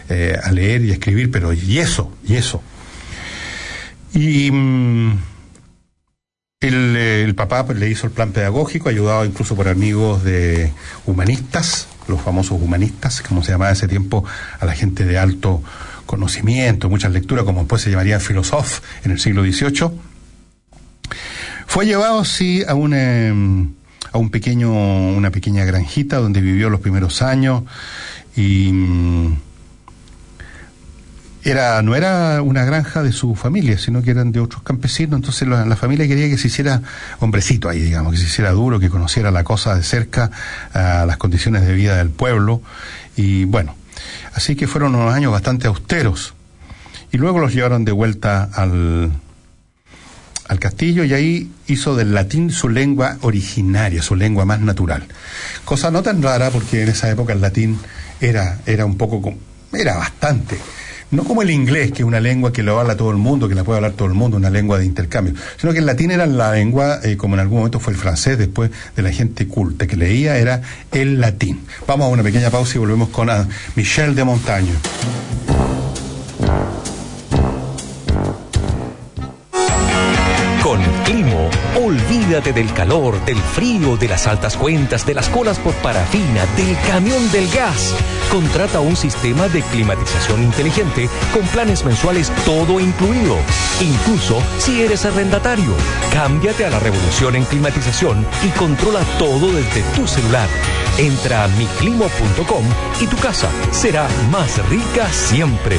eh, 0.09 0.39
a 0.43 0.51
leer 0.53 0.83
y 0.85 0.91
escribir, 0.91 1.31
pero 1.31 1.53
y 1.53 1.79
eso, 1.79 2.13
y 2.25 2.35
eso. 2.37 2.63
Y 4.15 4.51
mm, 4.51 5.19
el, 6.61 7.35
papá 7.35 7.67
pues, 7.67 7.79
le 7.79 7.91
hizo 7.91 8.07
el 8.07 8.13
plan 8.13 8.33
pedagógico, 8.33 8.89
ayudado 8.89 9.25
incluso 9.25 9.57
por 9.57 9.69
amigos 9.69 10.23
de 10.23 10.73
humanistas, 11.07 11.89
los 12.09 12.21
famosos 12.21 12.61
humanistas, 12.61 13.23
como 13.23 13.43
se 13.43 13.53
llamaba 13.53 13.73
ese 13.73 13.89
tiempo 13.89 14.25
a 14.61 14.67
la 14.67 14.73
gente 14.73 15.05
de 15.05 15.19
alto 15.19 15.63
conocimiento, 16.07 16.89
muchas 16.91 17.13
lecturas, 17.13 17.45
como 17.45 17.61
después 17.61 17.83
se 17.83 17.91
llamaría 17.91 18.21
filósofo 18.21 18.83
en 19.05 19.13
el 19.13 19.21
siglo 19.21 19.43
XVIII. 19.43 19.91
Fue 21.67 21.87
llevado, 21.87 22.25
sí, 22.25 22.63
a 22.69 22.75
un, 22.75 22.93
em, 22.93 23.73
a 24.13 24.19
un 24.19 24.31
pequeño, 24.31 24.71
una 24.71 25.31
pequeña 25.31 25.65
granjita 25.65 26.19
donde 26.19 26.41
vivió 26.41 26.69
los 26.69 26.81
primeros 26.81 27.23
años 27.23 27.63
y 28.37 28.71
mm, 28.73 29.37
era 31.45 31.83
no 31.83 31.97
era 31.97 32.41
una 32.43 32.65
granja 32.65 33.03
de 33.03 33.13
su 33.13 33.35
familia, 33.35 33.77
sino 33.79 34.03
que 34.03 34.13
eran 34.13 34.31
de 34.31 34.41
otros 34.41 34.63
campesinos, 34.63 35.19
entonces 35.19 35.49
la, 35.49 35.77
familia 35.77 36.07
quería 36.07 36.29
que 36.29 36.39
se 36.39 36.47
hiciera 36.47 36.83
hombrecito 37.19 37.69
ahí, 37.69 37.81
digamos, 37.81 38.13
que 38.13 38.19
se 38.19 38.27
hiciera 38.27 38.53
duro, 38.53 38.79
que 38.79 38.89
conociera 38.89 39.31
la 39.31 39.43
cosa 39.43 39.75
de 39.75 39.83
cerca, 39.83 40.31
las 40.73 41.17
condiciones 41.17 41.67
de 41.67 41.75
vida 41.75 41.97
del 41.97 42.11
pueblo, 42.11 42.63
y 43.17 43.45
bueno, 43.45 43.75
así 44.35 44.55
que 44.55 44.69
fueron 44.69 44.95
unos 44.95 45.13
años 45.13 45.33
bastante 45.33 45.67
austeros, 45.67 46.35
y 47.11 47.19
luego 47.19 47.41
los 47.41 47.53
llevaron 47.53 47.85
de 47.85 47.93
vuelta 47.93 48.49
al, 48.55 49.11
al 50.49 50.59
castillo 50.61 51.03
y 51.05 51.13
ahí 51.13 51.51
hizo 51.67 51.97
del 51.97 52.15
latín 52.15 52.51
su 52.51 52.69
lengua 52.69 53.19
originaria, 53.21 54.01
su 54.01 54.15
lengua 54.15 54.45
más 54.45 54.61
natural. 54.61 55.07
Cosa 55.65 55.91
no 55.91 56.03
tan 56.03 56.23
rara 56.23 56.51
porque 56.51 56.83
en 56.83 56.89
esa 56.89 57.11
época 57.11 57.35
el 57.35 57.43
latín 57.43 57.79
era, 58.21 58.61
era 58.65 58.87
un 58.87 58.97
poco, 58.97 59.35
era 59.73 59.97
bastante 59.97 60.59
no 61.13 61.25
como 61.25 61.43
el 61.43 61.51
inglés, 61.51 61.93
que 61.93 62.03
es 62.03 62.05
una 62.05 62.21
lengua 62.21 62.53
que 62.53 62.63
lo 62.63 62.81
habla 62.81 62.97
todo 62.97 63.11
el 63.11 63.19
mundo, 63.19 63.49
que 63.49 63.55
la 63.55 63.65
puede 63.65 63.77
hablar 63.77 63.93
todo 63.93 64.09
el 64.09 64.15
mundo, 64.15 64.39
una 64.39 64.51
lengua 64.51 64.79
de 64.79 64.87
intercambio, 64.87 65.35
sino 65.59 65.73
que 65.73 65.79
el 65.79 65.87
latín 65.87 66.11
era 66.11 66.27
la 66.27 66.53
lengua, 66.53 67.01
eh, 67.05 67.17
como 67.17 67.35
en 67.35 67.41
algún 67.41 67.59
momento 67.59 67.79
fue 67.79 67.93
el 67.93 67.99
francés, 67.99 68.39
después 68.39 68.71
de 68.97 69.03
la 69.03 69.13
gente 69.13 69.47
culta, 69.47 69.87
que 69.87 69.97
leía 69.97 70.39
era 70.39 70.63
el 70.91 71.21
latín. 71.21 71.61
Vamos 71.87 72.07
a 72.07 72.09
una 72.09 72.23
pequeña 72.23 72.51
pausa 72.51 72.77
y 72.77 72.79
volvemos 72.79 73.11
con 73.11 73.31
a 73.31 73.47
Michel 73.77 74.15
de 74.15 74.25
Montaño. 74.25 74.73
Olvídate 82.33 82.55
del 82.55 82.73
calor, 82.73 83.23
del 83.27 83.37
frío, 83.37 83.99
de 83.99 84.09
las 84.09 84.27
altas 84.27 84.57
cuentas, 84.57 85.05
de 85.05 85.13
las 85.13 85.29
colas 85.29 85.59
por 85.59 85.75
parafina, 85.75 86.47
del 86.57 86.75
camión 86.89 87.31
del 87.31 87.47
gas. 87.51 87.95
Contrata 88.31 88.81
un 88.81 88.97
sistema 88.97 89.49
de 89.49 89.61
climatización 89.61 90.43
inteligente 90.43 91.11
con 91.35 91.43
planes 91.49 91.85
mensuales 91.85 92.33
todo 92.47 92.81
incluido. 92.81 93.37
Incluso 93.83 94.43
si 94.59 94.81
eres 94.81 95.05
arrendatario. 95.05 95.75
Cámbiate 96.11 96.65
a 96.65 96.71
la 96.71 96.79
revolución 96.79 97.37
en 97.37 97.45
climatización 97.45 98.25
y 98.47 98.49
controla 98.59 99.01
todo 99.19 99.53
desde 99.53 99.83
tu 99.95 100.07
celular. 100.07 100.49
Entra 100.97 101.45
a 101.45 101.49
miclimo.com 101.49 102.65
y 102.99 103.07
tu 103.09 103.17
casa 103.19 103.51
será 103.73 104.09
más 104.31 104.57
rica 104.71 105.07
siempre. 105.13 105.77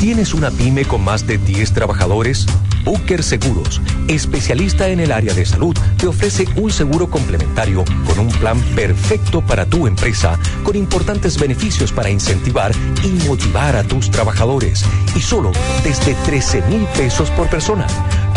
¿Tienes 0.00 0.32
una 0.32 0.50
pyme 0.50 0.86
con 0.86 1.04
más 1.04 1.26
de 1.26 1.36
10 1.36 1.74
trabajadores? 1.74 2.46
Booker 2.84 3.22
Seguros, 3.22 3.80
especialista 4.08 4.88
en 4.88 5.00
el 5.00 5.12
área 5.12 5.34
de 5.34 5.44
salud, 5.44 5.76
te 5.96 6.06
ofrece 6.06 6.46
un 6.56 6.70
seguro 6.70 7.08
complementario 7.08 7.84
con 8.06 8.18
un 8.18 8.28
plan 8.28 8.60
perfecto 8.74 9.40
para 9.40 9.66
tu 9.66 9.86
empresa, 9.86 10.38
con 10.64 10.76
importantes 10.76 11.38
beneficios 11.38 11.92
para 11.92 12.10
incentivar 12.10 12.72
y 13.04 13.28
motivar 13.28 13.76
a 13.76 13.84
tus 13.84 14.10
trabajadores. 14.10 14.84
Y 15.14 15.20
solo 15.20 15.52
desde 15.84 16.14
13 16.14 16.62
mil 16.62 16.86
pesos 16.96 17.30
por 17.30 17.48
persona. 17.48 17.86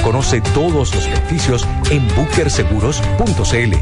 Conoce 0.04 0.42
todos 0.54 0.94
los 0.94 1.06
beneficios 1.06 1.68
en 1.90 2.08
bookerseguros.cl. 2.16 3.76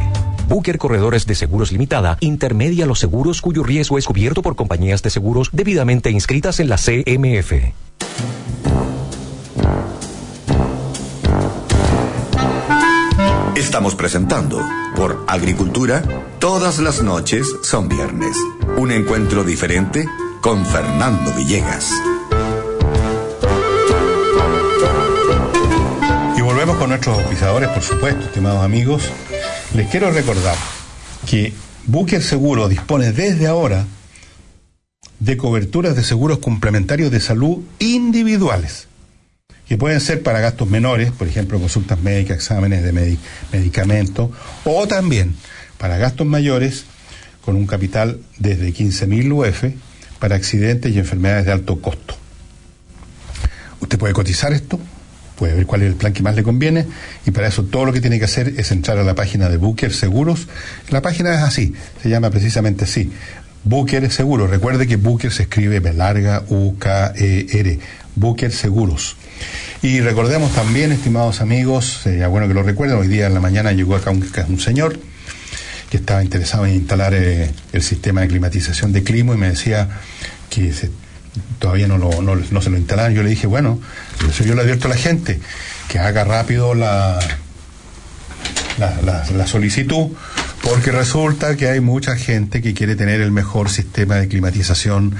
Booker 0.47 0.77
Corredores 0.77 1.25
de 1.25 1.35
Seguros 1.35 1.71
Limitada 1.71 2.17
intermedia 2.19 2.85
los 2.85 2.99
seguros 2.99 3.41
cuyo 3.41 3.63
riesgo 3.63 3.97
es 3.97 4.05
cubierto 4.05 4.41
por 4.41 4.55
compañías 4.55 5.01
de 5.01 5.09
seguros 5.09 5.49
debidamente 5.51 6.09
inscritas 6.11 6.59
en 6.59 6.69
la 6.69 6.77
CMF. 6.77 7.53
Estamos 13.73 13.95
presentando 13.95 14.61
por 14.95 15.25
Agricultura, 15.27 16.03
todas 16.37 16.77
las 16.77 17.01
noches 17.01 17.47
son 17.63 17.89
viernes. 17.89 18.37
Un 18.77 18.91
encuentro 18.91 19.43
diferente 19.43 20.07
con 20.41 20.63
Fernando 20.63 21.33
Villegas. 21.33 21.91
Y 26.37 26.41
volvemos 26.41 26.77
con 26.77 26.89
nuestros 26.89 27.19
pisadores, 27.23 27.69
por 27.69 27.81
supuesto, 27.81 28.25
estimados 28.25 28.63
amigos. 28.63 29.09
Les 29.73 29.89
quiero 29.89 30.11
recordar 30.11 30.55
que 31.25 31.51
Booker 31.87 32.21
Seguro 32.21 32.69
dispone 32.69 33.11
desde 33.11 33.47
ahora 33.47 33.87
de 35.17 35.35
coberturas 35.35 35.95
de 35.95 36.03
seguros 36.03 36.37
complementarios 36.37 37.09
de 37.09 37.19
salud 37.19 37.63
individuales, 37.79 38.87
que 39.67 39.77
pueden 39.77 39.99
ser 39.99 40.21
para 40.23 40.39
gastos 40.39 40.69
menores, 40.69 41.11
por 41.11 41.27
ejemplo, 41.27 41.59
consultas 41.59 42.01
médicas, 42.01 42.37
exámenes 42.37 42.83
de 42.83 43.17
medicamentos, 43.51 44.29
o 44.65 44.87
también 44.87 45.35
para 45.77 45.97
gastos 45.97 46.27
mayores 46.27 46.85
con 47.43 47.55
un 47.55 47.67
capital 47.67 48.19
desde 48.37 48.73
15.000 48.73 49.31
UF 49.31 49.63
para 50.19 50.35
accidentes 50.35 50.93
y 50.93 50.99
enfermedades 50.99 51.45
de 51.45 51.51
alto 51.51 51.81
costo. 51.81 52.15
Usted 53.81 53.97
puede 53.97 54.13
cotizar 54.13 54.53
esto 54.53 54.79
puede 55.43 55.55
ver 55.55 55.65
cuál 55.65 55.81
es 55.81 55.89
el 55.89 55.95
plan 55.95 56.13
que 56.13 56.23
más 56.23 56.35
le 56.35 56.43
conviene 56.43 56.85
y 57.25 57.31
para 57.31 57.47
eso 57.47 57.63
todo 57.65 57.85
lo 57.85 57.93
que 57.93 58.01
tiene 58.01 58.19
que 58.19 58.25
hacer 58.25 58.53
es 58.57 58.71
entrar 58.71 58.97
a 58.97 59.03
la 59.03 59.15
página 59.15 59.49
de 59.49 59.57
Booker 59.57 59.91
Seguros. 59.91 60.47
La 60.89 61.01
página 61.01 61.33
es 61.33 61.41
así, 61.41 61.73
se 62.01 62.09
llama 62.09 62.29
precisamente 62.29 62.85
así. 62.85 63.11
Booker 63.65 64.09
Seguros. 64.11 64.49
Recuerde 64.49 64.87
que 64.87 64.97
Booker 64.97 65.31
se 65.31 65.43
escribe 65.43 65.79
B 65.79 65.93
larga 65.93 66.43
U 66.49 66.77
K 66.77 67.13
E 67.15 67.47
R. 67.51 67.79
Booker 68.15 68.51
Seguros. 68.51 69.17
Y 69.81 69.99
recordemos 69.99 70.53
también, 70.53 70.91
estimados 70.91 71.41
amigos, 71.41 71.99
sería 72.03 72.27
bueno 72.27 72.47
que 72.47 72.53
lo 72.53 72.63
recuerden, 72.63 72.97
hoy 72.97 73.07
día 73.07 73.27
en 73.27 73.33
la 73.33 73.41
mañana 73.41 73.73
llegó 73.73 73.95
acá 73.95 74.11
un, 74.11 74.59
señor 74.59 74.97
que 75.89 75.97
estaba 75.97 76.23
interesado 76.23 76.65
en 76.65 76.75
instalar 76.75 77.13
eh, 77.13 77.51
el 77.73 77.83
sistema 77.83 78.21
de 78.21 78.29
climatización 78.29 78.93
de 78.93 79.03
Climo 79.03 79.33
y 79.33 79.37
me 79.37 79.49
decía 79.49 79.89
que 80.49 80.71
todavía 81.59 81.87
no, 81.87 81.97
lo, 81.97 82.21
no, 82.21 82.61
se 82.61 82.69
lo 82.69 82.77
instalaron. 82.77 83.13
Yo 83.13 83.23
le 83.23 83.29
dije, 83.29 83.47
bueno, 83.47 83.79
eso 84.27 84.43
yo 84.43 84.55
le 84.55 84.61
advierto 84.61 84.87
a 84.87 84.91
la 84.91 84.97
gente, 84.97 85.39
que 85.87 85.99
haga 85.99 86.23
rápido 86.23 86.73
la, 86.73 87.19
la, 88.77 89.25
la, 89.35 89.47
solicitud, 89.47 90.11
porque 90.63 90.91
resulta 90.91 91.57
que 91.57 91.67
hay 91.67 91.81
mucha 91.81 92.15
gente 92.15 92.61
que 92.61 92.73
quiere 92.73 92.95
tener 92.95 93.19
el 93.19 93.31
mejor 93.31 93.69
sistema 93.69 94.15
de 94.15 94.29
climatización 94.29 95.13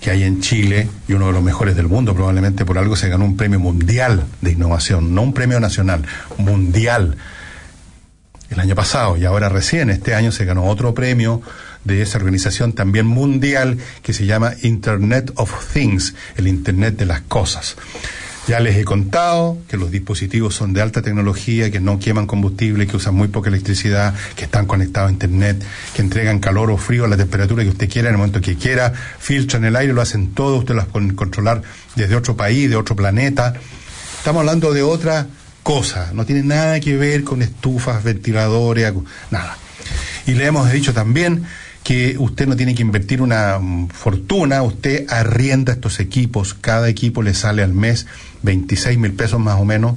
que 0.00 0.10
hay 0.10 0.22
en 0.22 0.40
Chile 0.40 0.88
y 1.08 1.14
uno 1.14 1.26
de 1.26 1.32
los 1.32 1.42
mejores 1.42 1.74
del 1.74 1.88
mundo, 1.88 2.14
probablemente 2.14 2.64
por 2.64 2.78
algo 2.78 2.94
se 2.94 3.08
ganó 3.08 3.24
un 3.24 3.36
premio 3.36 3.58
mundial 3.58 4.24
de 4.40 4.52
innovación, 4.52 5.12
no 5.14 5.22
un 5.22 5.34
premio 5.34 5.58
nacional, 5.58 6.06
mundial 6.38 7.16
el 8.50 8.60
año 8.60 8.76
pasado 8.76 9.16
y 9.16 9.24
ahora 9.24 9.48
recién 9.48 9.90
este 9.90 10.14
año 10.14 10.30
se 10.30 10.44
ganó 10.44 10.66
otro 10.66 10.94
premio 10.94 11.42
de 11.82 12.00
esa 12.00 12.18
organización 12.18 12.72
también 12.72 13.06
mundial 13.06 13.78
que 14.02 14.12
se 14.12 14.26
llama 14.26 14.52
Internet 14.62 15.32
of 15.34 15.72
Things, 15.72 16.14
el 16.36 16.46
Internet 16.46 16.96
de 16.96 17.06
las 17.06 17.20
Cosas. 17.22 17.76
Ya 18.46 18.60
les 18.60 18.76
he 18.76 18.84
contado 18.84 19.56
que 19.68 19.78
los 19.78 19.90
dispositivos 19.90 20.54
son 20.54 20.74
de 20.74 20.82
alta 20.82 21.00
tecnología, 21.00 21.70
que 21.70 21.80
no 21.80 21.98
queman 21.98 22.26
combustible, 22.26 22.86
que 22.86 22.96
usan 22.96 23.14
muy 23.14 23.28
poca 23.28 23.48
electricidad, 23.48 24.14
que 24.36 24.44
están 24.44 24.66
conectados 24.66 25.08
a 25.08 25.12
Internet, 25.12 25.64
que 25.94 26.02
entregan 26.02 26.40
calor 26.40 26.70
o 26.70 26.76
frío 26.76 27.06
a 27.06 27.08
la 27.08 27.16
temperatura 27.16 27.62
que 27.62 27.70
usted 27.70 27.88
quiera 27.88 28.10
en 28.10 28.16
el 28.16 28.18
momento 28.18 28.42
que 28.42 28.56
quiera, 28.56 28.92
filtran 29.18 29.64
el 29.64 29.76
aire, 29.76 29.94
lo 29.94 30.02
hacen 30.02 30.34
todo, 30.34 30.58
usted 30.58 30.74
las 30.74 30.86
puede 30.86 31.14
controlar 31.14 31.62
desde 31.96 32.16
otro 32.16 32.36
país, 32.36 32.68
de 32.68 32.76
otro 32.76 32.94
planeta. 32.94 33.54
Estamos 34.18 34.40
hablando 34.40 34.74
de 34.74 34.82
otra 34.82 35.26
cosa, 35.62 36.10
no 36.12 36.26
tiene 36.26 36.42
nada 36.42 36.80
que 36.80 36.98
ver 36.98 37.24
con 37.24 37.40
estufas, 37.40 38.04
ventiladores, 38.04 38.92
nada. 39.30 39.56
Y 40.26 40.34
le 40.34 40.44
hemos 40.44 40.70
dicho 40.70 40.92
también 40.92 41.44
que 41.82 42.16
usted 42.18 42.46
no 42.46 42.56
tiene 42.56 42.74
que 42.74 42.82
invertir 42.82 43.20
una 43.20 43.58
fortuna, 43.92 44.62
usted 44.62 45.06
arrienda 45.10 45.72
estos 45.72 46.00
equipos, 46.00 46.54
cada 46.54 46.88
equipo 46.88 47.22
le 47.22 47.34
sale 47.34 47.62
al 47.62 47.74
mes 47.74 48.06
26 48.44 48.98
mil 48.98 49.12
pesos 49.12 49.40
más 49.40 49.60
o 49.60 49.64
menos. 49.64 49.96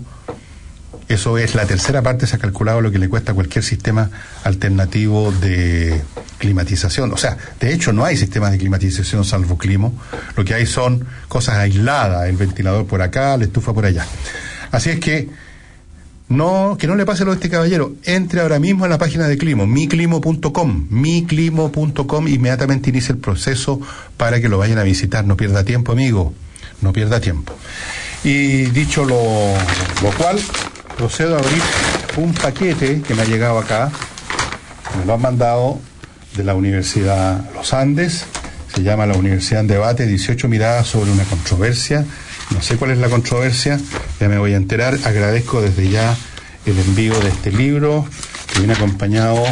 Eso 1.08 1.38
es 1.38 1.56
la 1.56 1.66
tercera 1.66 2.02
parte, 2.02 2.28
se 2.28 2.36
ha 2.36 2.40
calculado 2.40 2.82
lo 2.82 2.92
que 2.92 3.00
le 3.00 3.08
cuesta 3.08 3.34
cualquier 3.34 3.64
sistema 3.64 4.10
alternativo 4.44 5.32
de 5.32 6.02
climatización. 6.38 7.14
O 7.14 7.18
sea, 7.18 7.38
de 7.60 7.74
hecho 7.74 7.94
no 7.94 8.04
hay 8.04 8.18
sistemas 8.18 8.52
de 8.52 8.58
climatización 8.58 9.24
salvo 9.24 9.58
climo. 9.58 9.94
Lo 10.36 10.44
que 10.44 10.54
hay 10.54 10.66
son 10.66 11.06
cosas 11.30 11.56
aisladas, 11.56 12.28
el 12.28 12.36
ventilador 12.36 12.88
por 12.88 13.02
acá, 13.02 13.38
la 13.38 13.46
estufa 13.46 13.74
por 13.74 13.86
allá. 13.86 14.06
Así 14.72 14.90
es 14.90 15.00
que 15.00 15.30
no, 16.28 16.76
que 16.78 16.88
no 16.88 16.96
le 16.96 17.06
pase 17.06 17.24
lo 17.24 17.32
a 17.32 17.36
este 17.36 17.50
caballero. 17.50 17.94
Entre 18.04 18.42
ahora 18.42 18.60
mismo 18.60 18.86
en 18.86 18.92
la 18.92 18.98
página 18.98 19.30
de 19.30 19.38
Climo, 19.38 19.66
miclimo.com, 19.66 20.88
miclimo.com, 20.90 22.28
inmediatamente 22.28 22.90
inicia 22.90 23.14
el 23.14 23.20
proceso 23.20 23.80
para 24.18 24.42
que 24.42 24.50
lo 24.50 24.58
vayan 24.58 24.78
a 24.78 24.84
visitar. 24.84 25.26
No 25.26 25.38
pierda 25.38 25.64
tiempo, 25.64 25.94
amigo. 25.94 26.34
No 26.82 26.92
pierda 26.92 27.22
tiempo. 27.22 27.54
Y 28.28 28.66
dicho 28.66 29.06
lo, 29.06 29.54
lo 30.04 30.18
cual, 30.18 30.38
procedo 30.98 31.36
a 31.36 31.40
abrir 31.40 31.62
un 32.18 32.34
paquete 32.34 33.02
que 33.02 33.14
me 33.16 33.22
ha 33.22 33.26
llegado 33.26 33.58
acá. 33.58 33.90
Me 35.00 35.06
lo 35.06 35.14
han 35.14 35.22
mandado 35.22 35.80
de 36.36 36.44
la 36.44 36.54
Universidad 36.54 37.50
Los 37.54 37.74
Andes. 37.74 38.26
Se 38.74 38.84
llama 38.84 39.06
la 39.06 39.16
Universidad 39.16 39.62
en 39.62 39.68
Debate, 39.68 40.06
18 40.06 40.48
miradas 40.50 40.88
sobre 40.88 41.12
una 41.12 41.24
controversia 41.24 42.06
no 42.52 42.62
sé 42.62 42.78
cuál 42.78 42.92
es 42.92 42.98
la 42.98 43.10
controversia, 43.10 43.80
ya 44.20 44.30
me 44.30 44.38
voy 44.38 44.54
a 44.54 44.58
enterar. 44.58 44.98
Agradezco 45.04 45.62
desde 45.62 45.90
ya 45.90 46.16
el 46.66 46.80
envío 46.80 47.20
de 47.20 47.30
este 47.30 47.52
libro, 47.52 48.06
que 48.52 48.60
viene 48.60 48.74
acompañado 48.74 49.44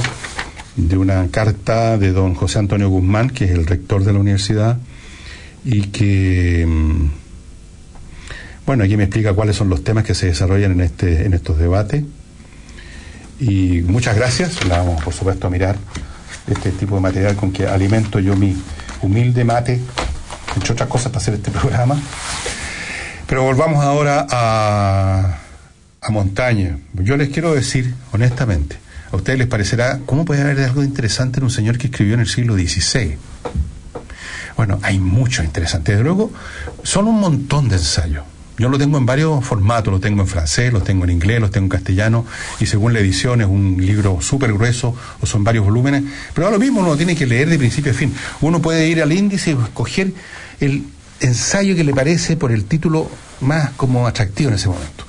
de 0.75 0.97
una 0.97 1.27
carta 1.29 1.97
de 1.97 2.11
don 2.11 2.35
José 2.35 2.59
Antonio 2.59 2.89
Guzmán, 2.89 3.29
que 3.29 3.45
es 3.45 3.51
el 3.51 3.65
rector 3.65 4.03
de 4.03 4.13
la 4.13 4.19
universidad, 4.19 4.77
y 5.65 5.87
que, 5.87 6.65
mm, 6.65 7.09
bueno, 8.65 8.83
aquí 8.83 8.97
me 8.97 9.03
explica 9.03 9.33
cuáles 9.33 9.55
son 9.55 9.69
los 9.69 9.83
temas 9.83 10.03
que 10.03 10.15
se 10.15 10.27
desarrollan 10.27 10.71
en, 10.71 10.81
este, 10.81 11.25
en 11.25 11.33
estos 11.33 11.57
debates. 11.57 12.03
Y 13.39 13.81
muchas 13.81 14.15
gracias, 14.15 14.65
la 14.65 14.77
vamos 14.77 15.03
por 15.03 15.13
supuesto 15.13 15.47
a 15.47 15.49
mirar 15.49 15.75
este 16.47 16.71
tipo 16.71 16.95
de 16.95 17.01
material 17.01 17.35
con 17.35 17.51
que 17.51 17.67
alimento 17.67 18.19
yo 18.19 18.35
mi 18.35 18.55
humilde 19.01 19.43
mate, 19.43 19.79
entre 20.55 20.73
otras 20.73 20.89
cosas, 20.89 21.11
para 21.11 21.21
hacer 21.21 21.35
este 21.35 21.51
programa. 21.59 21.99
Pero 23.27 23.43
volvamos 23.43 23.83
ahora 23.83 24.25
a, 24.29 25.37
a 26.01 26.11
Montaña. 26.11 26.79
Yo 26.93 27.17
les 27.17 27.29
quiero 27.29 27.53
decir, 27.53 27.93
honestamente, 28.13 28.77
a 29.11 29.15
ustedes 29.15 29.37
les 29.39 29.47
parecerá, 29.47 29.99
¿cómo 30.05 30.25
puede 30.25 30.41
haber 30.41 30.59
algo 30.59 30.83
interesante 30.83 31.39
en 31.39 31.45
un 31.45 31.51
señor 31.51 31.77
que 31.77 31.87
escribió 31.87 32.15
en 32.15 32.21
el 32.21 32.27
siglo 32.27 32.55
XVI? 32.55 33.17
Bueno, 34.57 34.79
hay 34.81 34.99
mucho 34.99 35.43
interesante. 35.43 35.91
Desde 35.91 36.03
luego, 36.03 36.31
son 36.83 37.07
un 37.07 37.19
montón 37.19 37.67
de 37.69 37.75
ensayos. 37.75 38.23
Yo 38.57 38.69
lo 38.69 38.77
tengo 38.77 38.97
en 38.97 39.05
varios 39.05 39.43
formatos, 39.43 39.93
lo 39.93 39.99
tengo 39.99 40.21
en 40.21 40.27
francés, 40.27 40.71
lo 40.71 40.81
tengo 40.81 41.03
en 41.03 41.11
inglés, 41.11 41.41
lo 41.41 41.49
tengo 41.49 41.65
en 41.65 41.69
castellano, 41.69 42.25
y 42.59 42.65
según 42.65 42.93
la 42.93 42.99
edición 42.99 43.41
es 43.41 43.47
un 43.47 43.77
libro 43.79 44.19
súper 44.21 44.53
grueso 44.53 44.95
o 45.21 45.25
son 45.25 45.43
varios 45.43 45.65
volúmenes, 45.65 46.03
pero 46.33 46.49
lo 46.49 46.59
mismo 46.59 46.79
uno 46.79 46.95
tiene 46.95 47.15
que 47.15 47.25
leer 47.25 47.49
de 47.49 47.57
principio 47.57 47.91
a 47.91 47.95
fin. 47.95 48.13
Uno 48.41 48.61
puede 48.61 48.87
ir 48.87 49.01
al 49.01 49.11
índice 49.11 49.51
y 49.51 49.53
escoger 49.61 50.13
el 50.59 50.83
ensayo 51.19 51.75
que 51.75 51.83
le 51.83 51.93
parece 51.93 52.37
por 52.37 52.51
el 52.51 52.65
título 52.65 53.09
más 53.41 53.71
como 53.71 54.07
atractivo 54.07 54.49
en 54.49 54.55
ese 54.55 54.69
momento. 54.69 55.04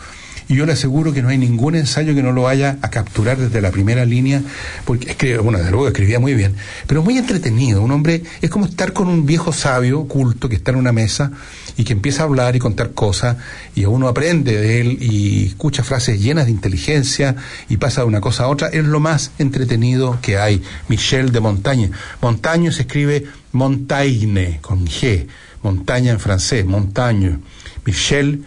Y 0.48 0.54
yo 0.54 0.66
le 0.66 0.72
aseguro 0.72 1.12
que 1.12 1.22
no 1.22 1.28
hay 1.28 1.38
ningún 1.38 1.74
ensayo 1.74 2.14
que 2.14 2.22
no 2.22 2.32
lo 2.32 2.42
vaya 2.42 2.78
a 2.82 2.90
capturar 2.90 3.36
desde 3.36 3.60
la 3.60 3.70
primera 3.70 4.04
línea, 4.04 4.42
porque 4.84 5.10
es 5.10 5.16
que, 5.16 5.38
bueno, 5.38 5.58
desde 5.58 5.70
luego 5.70 5.88
escribía 5.88 6.20
muy 6.20 6.34
bien, 6.34 6.54
pero 6.86 7.02
muy 7.02 7.18
entretenido. 7.18 7.82
Un 7.82 7.90
hombre 7.90 8.22
es 8.40 8.50
como 8.50 8.66
estar 8.66 8.92
con 8.92 9.08
un 9.08 9.26
viejo 9.26 9.52
sabio, 9.52 10.04
culto, 10.04 10.48
que 10.48 10.56
está 10.56 10.70
en 10.70 10.76
una 10.76 10.92
mesa 10.92 11.32
y 11.76 11.84
que 11.84 11.92
empieza 11.92 12.22
a 12.22 12.26
hablar 12.26 12.54
y 12.56 12.58
contar 12.58 12.92
cosas, 12.92 13.36
y 13.74 13.84
uno 13.84 14.08
aprende 14.08 14.56
de 14.56 14.80
él 14.80 14.98
y 15.00 15.46
escucha 15.46 15.82
frases 15.82 16.20
llenas 16.20 16.46
de 16.46 16.52
inteligencia 16.52 17.36
y 17.68 17.76
pasa 17.76 18.02
de 18.02 18.06
una 18.06 18.20
cosa 18.20 18.44
a 18.44 18.48
otra. 18.48 18.68
Es 18.68 18.84
lo 18.84 19.00
más 19.00 19.32
entretenido 19.38 20.18
que 20.22 20.38
hay. 20.38 20.62
Michel 20.88 21.32
de 21.32 21.40
Montaña. 21.40 21.90
Montaño 22.22 22.72
se 22.72 22.82
escribe 22.82 23.24
Montaigne, 23.52 24.58
con 24.62 24.86
G 24.86 25.26
montaña 25.66 26.12
en 26.12 26.20
francés, 26.20 26.64
montaña. 26.64 27.40
Michel, 27.84 28.44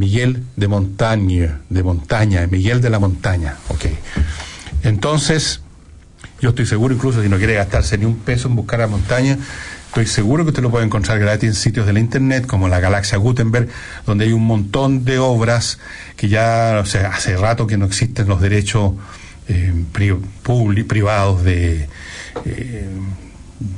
Miguel 0.00 0.42
de 0.56 0.66
Montaña, 0.66 1.60
de 1.68 1.82
montaña, 1.82 2.46
Miguel 2.46 2.80
de 2.80 2.88
la 2.88 2.98
montaña, 2.98 3.56
ok. 3.68 3.84
Entonces, 4.82 5.60
yo 6.40 6.48
estoy 6.48 6.64
seguro, 6.64 6.94
incluso 6.94 7.22
si 7.22 7.28
no 7.28 7.36
quiere 7.36 7.52
gastarse 7.52 7.98
ni 7.98 8.06
un 8.06 8.16
peso 8.16 8.48
en 8.48 8.56
buscar 8.56 8.80
a 8.80 8.86
montaña, 8.86 9.36
estoy 9.88 10.06
seguro 10.06 10.44
que 10.44 10.48
usted 10.48 10.62
lo 10.62 10.70
puede 10.70 10.86
encontrar 10.86 11.18
gratis 11.18 11.50
en 11.50 11.54
sitios 11.54 11.84
de 11.84 11.92
la 11.92 12.00
internet, 12.00 12.46
como 12.46 12.66
la 12.66 12.80
Galaxia 12.80 13.18
Gutenberg, 13.18 13.68
donde 14.06 14.24
hay 14.24 14.32
un 14.32 14.46
montón 14.46 15.04
de 15.04 15.18
obras 15.18 15.78
que 16.16 16.30
ya, 16.30 16.80
o 16.82 16.86
sea, 16.86 17.08
hace 17.08 17.36
rato 17.36 17.66
que 17.66 17.76
no 17.76 17.84
existen 17.84 18.26
los 18.26 18.40
derechos 18.40 18.94
eh, 19.48 19.84
privados. 19.92 21.42
Eh, 21.44 21.88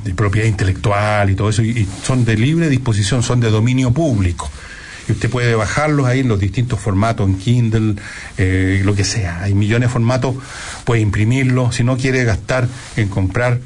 de 0.04 0.14
propiedad 0.14 0.46
intelectual 0.46 1.30
y 1.30 1.34
todo 1.34 1.48
eso, 1.48 1.62
y, 1.62 1.88
son 2.04 2.24
de 2.24 2.36
libre 2.36 2.68
disposición, 2.68 3.24
son 3.24 3.40
de 3.40 3.50
dominio 3.50 3.90
público. 3.90 4.48
Y 5.08 5.12
usted 5.12 5.30
puede 5.30 5.54
bajarlos 5.54 6.06
ahí 6.06 6.20
en 6.20 6.28
los 6.28 6.38
distintos 6.38 6.78
formatos, 6.80 7.28
en 7.28 7.38
Kindle, 7.38 7.96
eh, 8.38 8.82
lo 8.84 8.94
que 8.94 9.04
sea. 9.04 9.42
Hay 9.42 9.54
millones 9.54 9.88
de 9.88 9.92
formatos, 9.92 10.36
puede 10.84 11.00
imprimirlos, 11.00 11.76
si 11.76 11.84
no 11.84 11.96
quiere 11.96 12.24
gastar 12.24 12.68
en 12.96 13.08
comprar 13.08 13.58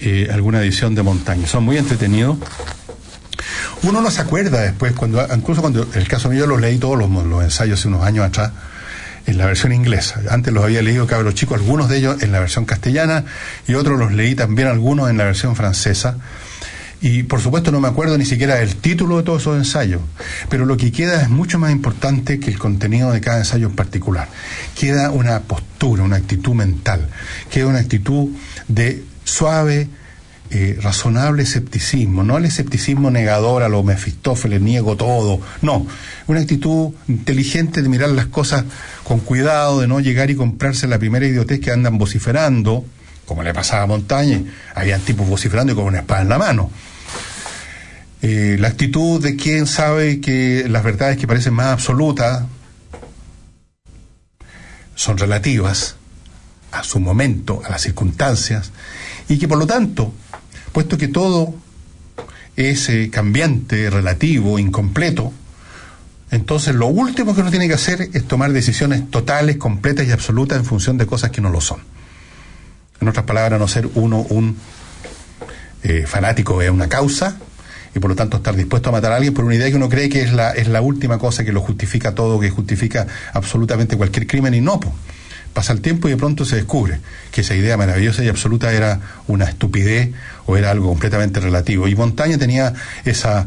eh, 0.00 0.28
alguna 0.32 0.60
edición 0.60 0.94
de 0.94 1.02
montaña. 1.02 1.46
Son 1.46 1.64
muy 1.64 1.78
entretenidos. 1.78 2.36
Uno 3.82 4.00
no 4.00 4.10
se 4.10 4.20
acuerda 4.20 4.60
después, 4.60 4.92
cuando 4.92 5.26
incluso 5.34 5.60
cuando, 5.60 5.86
el 5.94 6.08
caso 6.08 6.28
mío, 6.28 6.46
los 6.46 6.60
leí 6.60 6.78
todos 6.78 6.98
los, 6.98 7.10
los 7.10 7.42
ensayos 7.42 7.80
hace 7.80 7.88
unos 7.88 8.04
años 8.04 8.26
atrás, 8.26 8.52
en 9.26 9.38
la 9.38 9.46
versión 9.46 9.72
inglesa. 9.72 10.20
Antes 10.30 10.52
los 10.52 10.64
había 10.64 10.82
leído 10.82 11.06
cabros 11.06 11.34
chicos, 11.34 11.58
algunos 11.58 11.88
de 11.88 11.98
ellos 11.98 12.22
en 12.22 12.32
la 12.32 12.40
versión 12.40 12.64
castellana 12.64 13.24
y 13.66 13.74
otros 13.74 13.98
los 13.98 14.12
leí 14.12 14.34
también 14.34 14.68
algunos 14.68 15.10
en 15.10 15.16
la 15.16 15.24
versión 15.24 15.56
francesa. 15.56 16.16
Y 17.02 17.24
por 17.24 17.40
supuesto 17.40 17.72
no 17.72 17.80
me 17.80 17.88
acuerdo 17.88 18.16
ni 18.16 18.24
siquiera 18.24 18.54
del 18.54 18.76
título 18.76 19.16
de 19.16 19.24
todos 19.24 19.42
esos 19.42 19.58
ensayos, 19.58 20.00
pero 20.48 20.64
lo 20.66 20.76
que 20.76 20.92
queda 20.92 21.20
es 21.20 21.28
mucho 21.28 21.58
más 21.58 21.72
importante 21.72 22.38
que 22.38 22.48
el 22.48 22.60
contenido 22.60 23.10
de 23.10 23.20
cada 23.20 23.38
ensayo 23.38 23.66
en 23.66 23.74
particular. 23.74 24.28
Queda 24.78 25.10
una 25.10 25.40
postura, 25.40 26.04
una 26.04 26.16
actitud 26.16 26.54
mental, 26.54 27.08
queda 27.50 27.66
una 27.66 27.80
actitud 27.80 28.28
de 28.68 29.02
suave, 29.24 29.88
eh, 30.50 30.78
razonable 30.80 31.42
escepticismo, 31.42 32.22
no 32.22 32.38
el 32.38 32.44
escepticismo 32.44 33.10
negador 33.10 33.64
a 33.64 33.68
lo 33.68 33.82
Mefistófeles, 33.82 34.60
niego 34.60 34.96
todo, 34.96 35.40
no, 35.60 35.86
una 36.28 36.40
actitud 36.40 36.90
inteligente 37.08 37.82
de 37.82 37.88
mirar 37.88 38.10
las 38.10 38.26
cosas 38.26 38.64
con 39.02 39.18
cuidado, 39.18 39.80
de 39.80 39.88
no 39.88 39.98
llegar 39.98 40.30
y 40.30 40.36
comprarse 40.36 40.86
la 40.86 41.00
primera 41.00 41.26
idiotez 41.26 41.58
que 41.58 41.72
andan 41.72 41.98
vociferando, 41.98 42.84
como 43.26 43.42
le 43.42 43.52
pasaba 43.52 43.82
a 43.82 43.86
Montaña, 43.86 44.40
habían 44.74 45.00
tipos 45.00 45.26
vociferando 45.28 45.72
y 45.72 45.76
con 45.76 45.86
una 45.86 46.00
espada 46.00 46.22
en 46.22 46.28
la 46.28 46.38
mano. 46.38 46.70
Eh, 48.22 48.56
la 48.60 48.68
actitud 48.68 49.20
de 49.20 49.34
quien 49.34 49.66
sabe 49.66 50.20
que 50.20 50.64
las 50.68 50.84
verdades 50.84 51.18
que 51.18 51.26
parecen 51.26 51.54
más 51.54 51.66
absolutas 51.66 52.44
son 54.94 55.18
relativas 55.18 55.96
a 56.70 56.84
su 56.84 57.00
momento, 57.00 57.62
a 57.64 57.68
las 57.68 57.82
circunstancias, 57.82 58.70
y 59.28 59.38
que 59.38 59.48
por 59.48 59.58
lo 59.58 59.66
tanto 59.66 60.12
puesto 60.70 60.96
que 60.96 61.08
todo 61.08 61.52
es 62.54 62.88
eh, 62.88 63.10
cambiante, 63.10 63.90
relativo, 63.90 64.60
incompleto, 64.60 65.32
entonces 66.30 66.76
lo 66.76 66.86
último 66.86 67.34
que 67.34 67.40
uno 67.40 67.50
tiene 67.50 67.66
que 67.66 67.74
hacer 67.74 68.08
es 68.12 68.28
tomar 68.28 68.52
decisiones 68.52 69.10
totales, 69.10 69.56
completas 69.56 70.06
y 70.06 70.12
absolutas 70.12 70.58
en 70.58 70.64
función 70.64 70.96
de 70.96 71.06
cosas 71.06 71.30
que 71.32 71.40
no 71.40 71.50
lo 71.50 71.60
son. 71.60 71.80
En 73.00 73.08
otras 73.08 73.26
palabras, 73.26 73.58
no 73.58 73.66
ser 73.66 73.88
uno 73.94 74.20
un 74.20 74.56
eh, 75.82 76.04
fanático 76.06 76.60
de 76.60 76.70
una 76.70 76.88
causa 76.88 77.36
y 77.94 77.98
por 77.98 78.10
lo 78.10 78.16
tanto 78.16 78.38
estar 78.38 78.56
dispuesto 78.56 78.88
a 78.88 78.92
matar 78.92 79.12
a 79.12 79.16
alguien 79.16 79.34
por 79.34 79.44
una 79.44 79.54
idea 79.54 79.68
que 79.70 79.76
uno 79.76 79.88
cree 79.88 80.08
que 80.08 80.22
es 80.22 80.32
la, 80.32 80.52
es 80.52 80.68
la 80.68 80.80
última 80.80 81.18
cosa 81.18 81.44
que 81.44 81.52
lo 81.52 81.60
justifica 81.60 82.14
todo, 82.14 82.40
que 82.40 82.50
justifica 82.50 83.06
absolutamente 83.32 83.96
cualquier 83.96 84.26
crimen 84.26 84.54
y 84.54 84.60
no. 84.60 84.80
Pasa 85.52 85.74
el 85.74 85.82
tiempo 85.82 86.08
y 86.08 86.12
de 86.12 86.16
pronto 86.16 86.46
se 86.46 86.56
descubre 86.56 87.00
que 87.30 87.42
esa 87.42 87.54
idea 87.54 87.76
maravillosa 87.76 88.24
y 88.24 88.28
absoluta 88.28 88.72
era 88.72 89.00
una 89.28 89.44
estupidez 89.44 90.10
o 90.46 90.56
era 90.56 90.70
algo 90.70 90.88
completamente 90.88 91.40
relativo. 91.40 91.88
Y 91.88 91.94
Montaña 91.94 92.38
tenía 92.38 92.72
esa, 93.04 93.46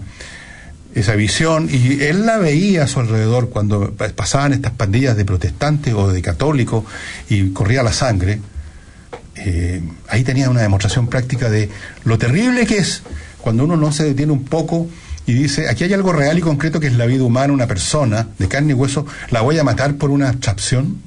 esa 0.94 1.16
visión 1.16 1.68
y 1.72 2.04
él 2.04 2.28
la 2.28 2.38
veía 2.38 2.84
a 2.84 2.88
su 2.88 3.00
alrededor 3.00 3.50
cuando 3.50 3.96
pasaban 4.16 4.54
estas 4.54 4.74
pandillas 4.74 5.18
de 5.18 5.26
protestantes 5.26 5.96
o 5.96 6.12
de 6.12 6.22
católicos 6.22 6.84
y 7.28 7.50
corría 7.50 7.82
la 7.82 7.94
sangre. 7.94 8.40
Eh, 9.38 9.82
ahí 10.08 10.24
tenía 10.24 10.52
una 10.52 10.62
demostración 10.62 11.08
práctica 11.08 11.50
de 11.50 11.72
lo 12.04 12.20
terrible 12.20 12.68
que 12.68 12.78
es 12.78 13.02
cuando 13.46 13.64
uno 13.64 13.78
no 13.78 13.92
se 13.92 14.04
detiene 14.04 14.32
un 14.32 14.44
poco 14.44 14.88
y 15.28 15.34
dice, 15.34 15.70
aquí 15.70 15.84
hay 15.84 15.94
algo 15.94 16.12
real 16.12 16.36
y 16.40 16.42
concreto 16.42 16.80
que 16.80 16.88
es 16.88 16.96
la 16.96 17.06
vida 17.06 17.24
humana, 17.24 17.54
una 17.54 17.68
persona 17.68 18.30
de 18.40 18.48
carne 18.48 18.72
y 18.72 18.74
hueso, 18.74 19.06
la 19.30 19.42
voy 19.42 19.60
a 19.60 19.64
matar 19.64 19.98
por 19.98 20.10
una 20.10 20.30
abstracción 20.30 20.98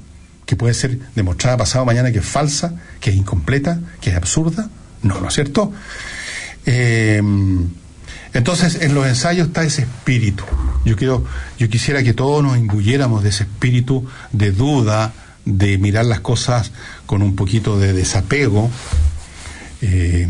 que 0.45 0.55
puede 0.55 0.73
ser 0.73 0.99
demostrada 1.15 1.57
pasado 1.57 1.83
mañana 1.83 2.13
que 2.13 2.19
es 2.19 2.25
falsa, 2.25 2.75
que 3.01 3.09
es 3.09 3.17
incompleta, 3.17 3.81
que 3.99 4.11
es 4.11 4.15
absurda. 4.15 4.69
No, 5.03 5.19
¿no 5.19 5.27
es 5.27 5.33
cierto? 5.33 5.73
Eh, 6.65 7.21
entonces, 8.33 8.77
en 8.83 8.93
los 8.93 9.05
ensayos 9.05 9.47
está 9.47 9.63
ese 9.63 9.81
espíritu. 9.81 10.45
Yo 10.85 10.95
quiero, 10.95 11.25
yo 11.57 11.67
quisiera 11.67 12.03
que 12.03 12.13
todos 12.13 12.41
nos 12.41 12.57
imbuyéramos 12.57 13.21
de 13.21 13.29
ese 13.31 13.43
espíritu 13.43 14.07
de 14.31 14.53
duda, 14.53 15.11
de 15.43 15.77
mirar 15.77 16.05
las 16.05 16.21
cosas 16.21 16.71
con 17.05 17.21
un 17.21 17.35
poquito 17.35 17.77
de 17.77 17.91
desapego. 17.91 18.69
Eh, 19.81 20.25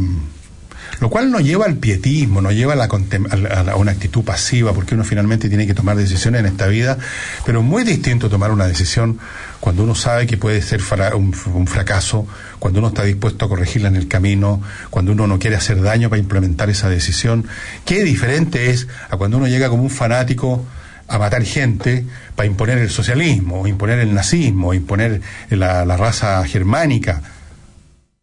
lo 0.99 1.09
cual 1.09 1.31
no 1.31 1.39
lleva 1.39 1.65
al 1.65 1.75
pietismo, 1.75 2.41
no 2.41 2.51
lleva 2.51 2.73
a, 2.73 2.75
la, 2.75 2.85
a, 2.85 3.75
una 3.75 3.91
actitud 3.91 4.23
pasiva, 4.23 4.73
porque 4.73 4.95
uno 4.95 5.03
finalmente 5.03 5.49
tiene 5.49 5.65
que 5.67 5.73
tomar 5.73 5.95
decisiones 5.95 6.39
en 6.41 6.47
esta 6.47 6.67
vida, 6.67 6.97
pero 7.45 7.61
muy 7.61 7.83
distinto 7.83 8.29
tomar 8.29 8.51
una 8.51 8.67
decisión 8.67 9.19
cuando 9.59 9.83
uno 9.83 9.95
sabe 9.95 10.25
que 10.27 10.37
puede 10.37 10.61
ser 10.61 10.81
un, 11.15 11.67
fracaso, 11.67 12.27
cuando 12.59 12.79
uno 12.79 12.89
está 12.89 13.03
dispuesto 13.03 13.45
a 13.45 13.49
corregirla 13.49 13.89
en 13.89 13.95
el 13.95 14.07
camino, 14.07 14.61
cuando 14.89 15.11
uno 15.11 15.27
no 15.27 15.39
quiere 15.39 15.55
hacer 15.55 15.81
daño 15.81 16.09
para 16.09 16.19
implementar 16.19 16.69
esa 16.69 16.89
decisión. 16.89 17.45
Qué 17.85 18.03
diferente 18.03 18.71
es 18.71 18.87
a 19.09 19.17
cuando 19.17 19.37
uno 19.37 19.47
llega 19.47 19.69
como 19.69 19.83
un 19.83 19.89
fanático 19.89 20.65
a 21.07 21.17
matar 21.17 21.43
gente 21.43 22.05
para 22.35 22.47
imponer 22.47 22.77
el 22.77 22.89
socialismo, 22.89 23.67
imponer 23.67 23.99
el 23.99 24.13
nazismo, 24.13 24.73
imponer 24.73 25.21
la 25.49 25.97
raza 25.97 26.45
germánica 26.45 27.21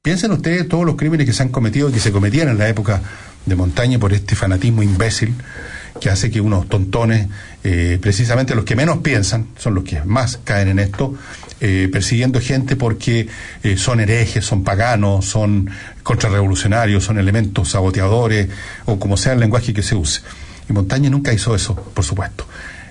Piensen 0.06 0.30
ustedes 0.30 0.68
todos 0.68 0.86
los 0.86 0.94
crímenes 0.94 1.26
que 1.26 1.32
se 1.32 1.42
han 1.42 1.48
cometido 1.48 1.88
y 1.88 1.92
que 1.92 1.98
se 1.98 2.12
cometían 2.12 2.48
en 2.48 2.58
la 2.58 2.68
época 2.68 3.02
de 3.44 3.56
montaña 3.56 3.98
por 3.98 4.12
este 4.12 4.36
fanatismo 4.36 4.84
imbécil 4.84 5.34
que 6.00 6.10
hace 6.10 6.30
que 6.30 6.40
unos 6.40 6.68
tontones, 6.68 7.26
eh, 7.64 7.98
precisamente 8.00 8.54
los 8.54 8.64
que 8.64 8.76
menos 8.76 8.98
piensan, 8.98 9.48
son 9.58 9.74
los 9.74 9.82
que 9.82 10.00
más 10.04 10.38
caen 10.44 10.68
en 10.68 10.78
esto, 10.78 11.16
eh, 11.60 11.88
persiguiendo 11.90 12.40
gente 12.40 12.76
porque 12.76 13.26
eh, 13.64 13.76
son 13.76 13.98
herejes, 13.98 14.44
son 14.44 14.62
paganos, 14.62 15.24
son 15.24 15.70
contrarrevolucionarios, 16.04 17.02
son 17.02 17.18
elementos 17.18 17.70
saboteadores, 17.70 18.48
o 18.84 19.00
como 19.00 19.16
sea 19.16 19.32
el 19.32 19.40
lenguaje 19.40 19.74
que 19.74 19.82
se 19.82 19.96
use. 19.96 20.20
Y 20.70 20.72
Montaña 20.72 21.10
nunca 21.10 21.32
hizo 21.32 21.52
eso, 21.52 21.74
por 21.74 22.04
supuesto. 22.04 22.46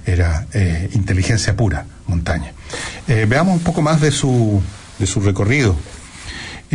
Era 0.05 0.47
inteligencia 0.91 1.55
pura, 1.55 1.85
Montaña. 2.07 2.51
veamos 3.07 3.55
un 3.55 3.63
poco 3.63 3.81
más 3.81 4.01
de 4.01 4.11
su, 4.11 4.61
de 4.99 5.07
su 5.07 5.21
recorrido. 5.21 5.77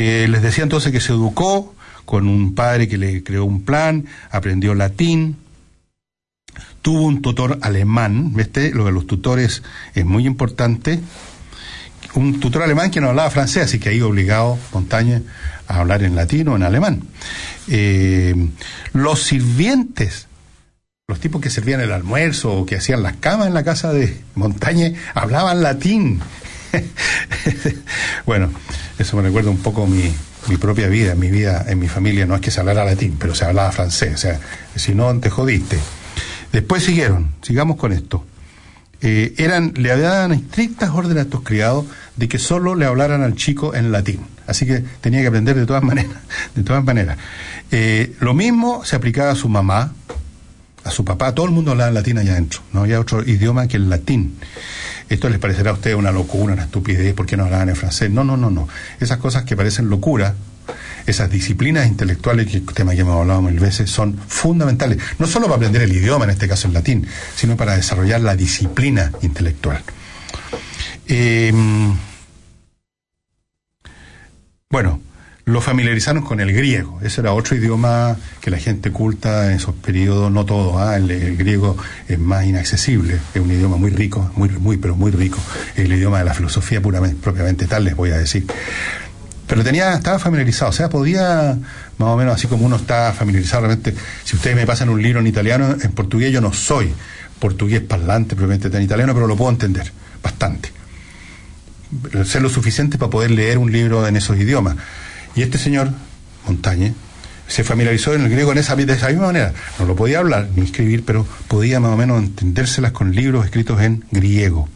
Eh, 0.03 0.29
les 0.29 0.41
decía 0.41 0.65
entonces 0.65 0.93
que 0.93 1.01
se 1.01 1.13
educó 1.13 1.75
con 2.07 2.27
un 2.27 2.55
padre 2.55 2.89
que 2.89 2.97
le 2.97 3.23
creó 3.23 3.45
un 3.45 3.67
plan, 3.67 4.07
aprendió 4.31 4.75
latín, 4.75 5.37
tuvo 6.81 7.03
un 7.03 7.21
tutor 7.21 7.59
alemán, 7.61 8.33
¿viste? 8.33 8.71
Lo 8.71 8.87
de 8.87 8.93
los 8.93 9.07
tutores 9.07 9.63
es 9.95 10.07
muy 10.07 10.27
importante. 10.27 11.01
Un 12.15 12.41
tutor 12.41 12.63
alemán 12.63 12.91
que 12.91 13.03
no 13.03 13.11
hablaba 13.11 13.29
francés, 13.29 13.65
así 13.65 13.79
que 13.79 13.91
ahí 13.91 14.01
obligado 14.01 14.59
Montaña 14.73 15.21
a 15.69 15.81
hablar 15.81 16.03
en 16.03 16.17
latín 16.17 16.49
o 16.49 16.57
en 16.57 16.63
alemán. 16.63 17.03
Eh, 17.69 18.35
los 18.95 19.23
sirvientes, 19.23 20.29
los 21.09 21.21
tipos 21.21 21.43
que 21.43 21.51
servían 21.51 21.83
el 21.83 21.93
almuerzo 21.93 22.55
o 22.55 22.65
que 22.65 22.77
hacían 22.77 23.03
las 23.03 23.17
camas 23.17 23.49
en 23.49 23.55
la 23.55 23.65
casa 23.65 23.93
de 23.93 24.19
Montaña, 24.35 24.93
hablaban 25.13 25.61
latín. 25.63 26.23
bueno, 28.25 28.51
eso 29.01 29.17
me 29.17 29.23
recuerda 29.23 29.51
un 29.51 29.59
poco 29.59 29.87
mi, 29.87 30.13
propia 30.59 30.89
vida, 30.89 31.15
mi 31.15 31.31
vida 31.31 31.65
en 31.67 31.79
mi 31.79 31.89
familia. 31.89 32.27
No 32.27 32.35
es 32.35 32.43
que 32.43 32.51
se 32.51 32.61
hablara 32.61 32.85
latín, 32.85 33.17
pero 33.19 33.35
se 33.35 33.47
hablaba 33.47 33.73
francés. 33.73 34.15
O 34.15 34.19
sea, 34.19 34.39
si 34.77 34.95
no, 34.95 35.19
te 35.19 35.31
jodiste. 35.31 35.79
Después 36.53 36.85
siguieron, 36.85 37.33
sigamos 37.41 37.77
con 37.77 37.93
esto. 37.93 38.27
Eh, 39.01 39.33
eran, 39.39 39.73
le 39.77 39.91
habían 39.91 40.33
estrictas 40.33 40.91
órdenes 40.91 41.19
a 41.19 41.23
estos 41.23 41.41
criados 41.41 41.87
de 42.17 42.29
que 42.29 42.39
solo 42.39 42.75
le 42.75 42.85
hablaran 42.85 43.23
al 43.23 43.37
chico 43.37 43.75
en 43.75 43.91
latín. 43.91 44.21
Así 44.47 44.67
que 44.67 44.85
tenía 45.01 45.23
que 45.23 45.29
aprender 45.29 45.57
de 45.57 45.65
todas 45.65 45.83
maneras. 45.83 46.17
De 46.55 46.63
todas 46.63 46.85
maneras. 46.85 47.17
Eh, 47.71 48.15
lo 48.21 48.35
mismo 48.35 48.85
se 48.85 48.97
aplicaba 48.97 49.31
a 49.31 49.35
su 49.35 49.49
mamá, 49.49 49.95
a 50.85 50.91
su 50.91 51.05
papá, 51.05 51.35
todo 51.35 51.47
el 51.47 51.53
mundo 51.53 51.73
hablaba 51.73 51.91
latín 51.91 52.19
allá 52.19 52.33
adentro. 52.33 52.61
No 52.73 52.81
había 52.81 53.01
otro 53.01 53.23
idioma 53.23 53.67
que 53.69 53.77
el 53.77 53.91
latín. 53.91 54.37
Esto 55.09 55.29
les 55.29 55.39
parecerá 55.39 55.71
a 55.71 55.75
ustedes 55.75 55.97
una 55.97 56.13
locura, 56.13 56.55
una 56.55 56.63
estupidez, 56.63 57.15
¿por 57.15 57.27
qué 57.27 57.37
no 57.37 57.45
hablaban 57.45 57.69
en 57.69 57.77
francés? 57.77 58.11
No, 58.11 58.25
no, 58.25 58.37
no, 58.37 58.51
no. 58.51 58.69
Esas 59.01 59.19
cosas 59.19 59.45
que 59.45 59.57
parecen 59.57 59.89
locura, 59.91 60.35
esas 61.07 61.31
disciplinas 61.31 61.87
intelectuales, 61.87 62.47
que 62.47 62.61
tema 62.61 62.95
que 62.95 63.01
hemos 63.01 63.21
hablado 63.21 63.43
mil 63.43 63.59
veces, 63.59 63.91
son 63.91 64.17
fundamentales. 64.29 64.99
No 65.19 65.27
solo 65.27 65.47
para 65.47 65.57
aprender 65.57 65.83
el 65.83 65.93
idioma, 65.93 66.25
en 66.25 66.31
este 66.31 66.49
caso 66.49 66.69
el 66.69 66.75
latín, 66.75 67.07
sino 67.35 67.57
para 67.57 67.77
desarrollar 67.77 68.21
la 68.21 68.37
disciplina 68.37 69.11
intelectual. 69.23 69.83
Eh, 71.09 71.53
bueno, 74.71 75.01
lo 75.51 75.61
familiarizaron 75.61 76.23
con 76.23 76.41
el 76.41 76.53
griego. 76.53 76.99
Ese 77.03 77.21
era 77.21 77.33
otro 77.33 77.57
idioma 77.57 78.17
que 78.41 78.51
la 78.51 78.59
gente 78.59 78.91
culta 78.91 79.47
en 79.47 79.57
esos 79.57 79.75
periodos, 79.75 80.31
no 80.31 80.45
todo, 80.45 80.79
¿ah? 80.79 80.97
el, 80.97 81.37
griego 81.37 81.77
es 82.09 82.19
más 82.19 82.47
inaccesible, 82.47 83.19
es 83.35 83.41
un 83.41 83.51
idioma 83.51 83.77
muy 83.77 83.91
rico, 83.91 84.31
muy, 84.37 84.49
muy, 84.49 84.77
pero 84.77 84.97
muy 84.97 85.11
rico, 85.11 85.39
el 85.77 85.93
idioma 85.93 86.19
de 86.19 86.25
la 86.25 86.35
filosofía 86.35 86.81
puramente, 86.81 87.17
propiamente 87.23 87.67
tal, 87.67 87.85
les 87.85 87.97
voy 87.97 88.11
a 88.11 88.19
decir. 88.19 88.47
Pero 89.47 89.65
tenía, 89.65 89.95
estaba 89.95 90.19
familiarizado, 90.21 90.71
o 90.71 90.73
sea, 90.73 90.89
podía, 90.89 91.59
más 91.99 92.09
o 92.09 92.17
menos 92.17 92.35
así 92.35 92.47
como 92.47 92.67
uno 92.67 92.77
está 92.77 93.13
familiarizado, 93.13 93.67
realmente, 93.67 93.95
si 94.25 94.37
ustedes 94.37 94.55
me 94.55 94.67
pasan 94.67 94.89
un 94.89 95.03
libro 95.03 95.21
en 95.21 95.27
italiano, 95.27 95.77
en 95.83 95.93
portugués 95.93 96.33
yo 96.33 96.41
no 96.41 96.53
soy 96.53 96.93
portugués 97.41 97.81
parlante 97.81 98.37
propiamente 98.37 98.69
en 98.77 98.83
italiano, 98.85 99.15
pero 99.15 99.27
lo 99.27 99.37
puedo 99.37 99.51
entender 99.51 99.91
bastante. 100.23 100.71
Ser 102.25 102.43
lo 102.43 102.49
suficiente 102.49 102.99
para 102.99 103.11
poder 103.11 103.33
leer 103.33 103.59
un 103.59 103.73
libro 103.73 104.07
en 104.07 104.17
esos 104.17 104.37
idiomas 104.39 104.77
y 105.35 105.43
este 105.43 105.59
señor, 105.59 105.91
Montañe, 106.47 106.95
se 107.47 107.65
familiarizó 107.65 108.15
en 108.15 108.23
el 108.23 108.31
griego 108.31 108.53
en 108.53 108.59
esa, 108.59 108.77
de 108.77 108.93
esa 108.93 109.09
misma 109.09 109.27
manera. 109.27 109.53
No 109.79 109.85
lo 109.85 109.97
podía 109.97 110.21
hablar 110.21 110.49
ni 110.55 110.65
escribir, 110.65 111.05
pero 111.05 111.27
podía 111.49 111.81
más 111.81 111.93
o 111.93 111.97
menos 111.97 112.23
entendérselas 112.23 112.93
con 112.93 113.15
libros 113.15 113.45
escritos 113.45 113.81
en 113.83 114.05
griego. 114.11 114.69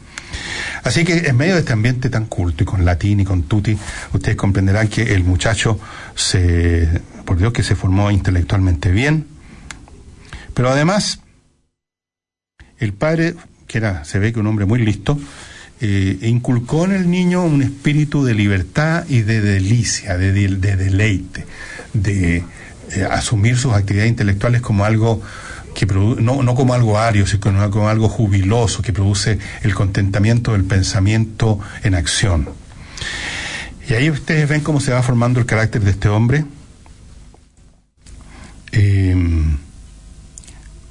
Así 0.82 1.04
que 1.04 1.28
en 1.28 1.36
medio 1.36 1.54
de 1.54 1.60
este 1.60 1.72
ambiente 1.72 2.10
tan 2.10 2.26
culto 2.26 2.64
y 2.64 2.66
con 2.66 2.84
latín 2.84 3.20
y 3.20 3.24
con 3.24 3.44
tutti, 3.44 3.78
ustedes 4.12 4.36
comprenderán 4.36 4.88
que 4.88 5.14
el 5.14 5.24
muchacho 5.24 5.78
se, 6.14 7.00
por 7.24 7.38
Dios 7.38 7.52
que 7.52 7.62
se 7.62 7.76
formó 7.76 8.10
intelectualmente 8.10 8.90
bien, 8.90 9.26
pero 10.52 10.70
además 10.70 11.20
el 12.78 12.92
padre, 12.92 13.34
que 13.66 13.78
era, 13.78 14.04
se 14.04 14.18
ve 14.18 14.32
que 14.32 14.40
un 14.40 14.46
hombre 14.46 14.66
muy 14.66 14.80
listo, 14.80 15.18
eh, 15.80 16.18
inculcó 16.22 16.84
en 16.84 16.92
el 16.92 17.10
niño 17.10 17.44
un 17.44 17.62
espíritu 17.62 18.24
de 18.24 18.34
libertad 18.34 19.04
y 19.08 19.22
de 19.22 19.40
delicia, 19.40 20.16
de, 20.16 20.32
deleite, 20.32 21.46
de 21.92 22.44
eh, 22.92 23.04
asumir 23.10 23.56
sus 23.56 23.74
actividades 23.74 24.10
intelectuales 24.10 24.60
como 24.60 24.84
algo 24.84 25.20
que 25.74 25.86
no, 25.86 26.42
no 26.42 26.54
como 26.54 26.74
algo 26.74 26.98
ario, 26.98 27.26
sino 27.26 27.70
como 27.70 27.88
algo 27.88 28.08
jubiloso 28.08 28.82
que 28.82 28.92
produce 28.92 29.38
el 29.62 29.74
contentamiento 29.74 30.52
del 30.52 30.64
pensamiento 30.64 31.58
en 31.82 31.96
acción. 31.96 32.48
Y 33.88 33.94
ahí 33.94 34.08
ustedes 34.08 34.48
ven 34.48 34.60
cómo 34.60 34.80
se 34.80 34.92
va 34.92 35.02
formando 35.02 35.40
el 35.40 35.46
carácter 35.46 35.82
de 35.82 35.90
este 35.90 36.08
hombre. 36.08 36.44
Eh, 38.72 39.14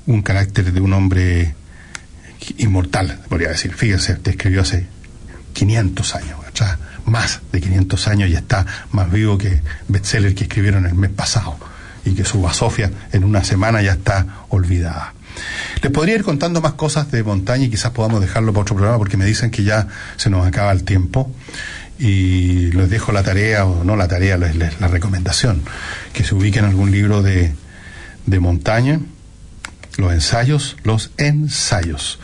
un 0.05 0.21
carácter 0.21 0.71
de 0.71 0.81
un 0.81 0.93
hombre 0.93 1.55
inmortal, 2.57 3.19
podría 3.29 3.49
decir. 3.49 3.73
Fíjense, 3.73 4.15
te 4.15 4.31
escribió 4.31 4.61
hace 4.61 4.87
500 5.53 6.15
años, 6.15 6.39
atrás, 6.47 6.77
más 7.05 7.41
de 7.51 7.61
500 7.61 8.07
años 8.07 8.29
y 8.29 8.35
está 8.35 8.65
más 8.91 9.11
vivo 9.11 9.37
que 9.37 9.61
bestseller 9.87 10.35
que 10.35 10.43
escribieron 10.43 10.85
el 10.85 10.95
mes 10.95 11.11
pasado 11.11 11.57
y 12.05 12.13
que 12.13 12.25
su 12.25 12.41
basofia 12.41 12.91
en 13.11 13.23
una 13.23 13.43
semana 13.43 13.81
ya 13.81 13.93
está 13.93 14.45
olvidada. 14.49 15.13
Les 15.81 15.91
podría 15.91 16.15
ir 16.15 16.23
contando 16.23 16.61
más 16.61 16.73
cosas 16.73 17.11
de 17.11 17.23
montaña 17.23 17.65
y 17.65 17.69
quizás 17.69 17.91
podamos 17.91 18.21
dejarlo 18.21 18.53
para 18.53 18.61
otro 18.61 18.75
programa 18.75 18.97
porque 18.97 19.17
me 19.17 19.25
dicen 19.25 19.51
que 19.51 19.63
ya 19.63 19.87
se 20.17 20.29
nos 20.29 20.45
acaba 20.45 20.71
el 20.71 20.83
tiempo 20.83 21.31
y 21.99 22.71
les 22.71 22.89
dejo 22.89 23.11
la 23.11 23.23
tarea, 23.23 23.65
o 23.65 23.83
no 23.83 23.95
la 23.95 24.07
tarea, 24.07 24.37
la, 24.37 24.51
la 24.53 24.87
recomendación, 24.87 25.61
que 26.11 26.23
se 26.23 26.35
ubique 26.35 26.59
en 26.59 26.65
algún 26.65 26.91
libro 26.91 27.21
de, 27.21 27.53
de 28.25 28.39
montaña 28.39 28.99
los 29.97 30.13
ensayos, 30.13 30.77
los 30.83 31.11
ensayos. 31.17 32.19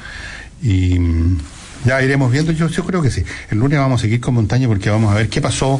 Y 0.61 0.99
mm, 0.99 1.37
ya 1.85 2.01
iremos 2.01 2.31
viendo, 2.31 2.51
yo, 2.51 2.67
creo 2.85 3.01
que 3.01 3.11
sí. 3.11 3.23
El 3.49 3.59
lunes 3.59 3.79
vamos 3.79 4.01
a 4.01 4.03
seguir 4.03 4.19
con 4.19 4.33
Montaña 4.33 4.67
porque 4.67 4.89
vamos 4.89 5.11
a 5.11 5.15
ver 5.15 5.29
qué 5.29 5.41
pasó 5.41 5.79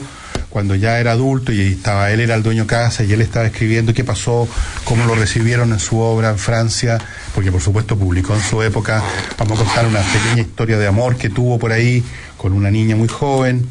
cuando 0.50 0.74
ya 0.74 1.00
era 1.00 1.12
adulto 1.12 1.52
y 1.52 1.62
estaba 1.62 2.10
él 2.12 2.22
era 2.22 2.34
el 2.34 2.42
dueño 2.42 2.66
casa 2.66 3.04
y 3.04 3.14
él 3.14 3.22
estaba 3.22 3.46
escribiendo 3.46 3.94
qué 3.94 4.04
pasó, 4.04 4.48
cómo 4.84 5.06
lo 5.06 5.14
recibieron 5.14 5.72
en 5.74 5.80
su 5.80 6.00
obra 6.00 6.32
en 6.32 6.40
Francia, 6.40 6.98
porque 7.36 7.52
por 7.52 7.62
supuesto 7.62 7.98
publicó 7.98 8.34
en 8.34 8.42
su 8.42 8.62
época. 8.64 9.04
Vamos 9.38 9.60
a 9.60 9.64
contar 9.64 9.86
una 9.86 10.02
pequeña 10.02 10.42
historia 10.42 10.78
de 10.78 10.88
amor 10.88 11.18
que 11.18 11.30
tuvo 11.30 11.60
por 11.60 11.72
ahí 11.72 12.04
con 12.38 12.54
una 12.54 12.72
niña 12.72 12.96
muy 12.96 13.08
joven, 13.08 13.68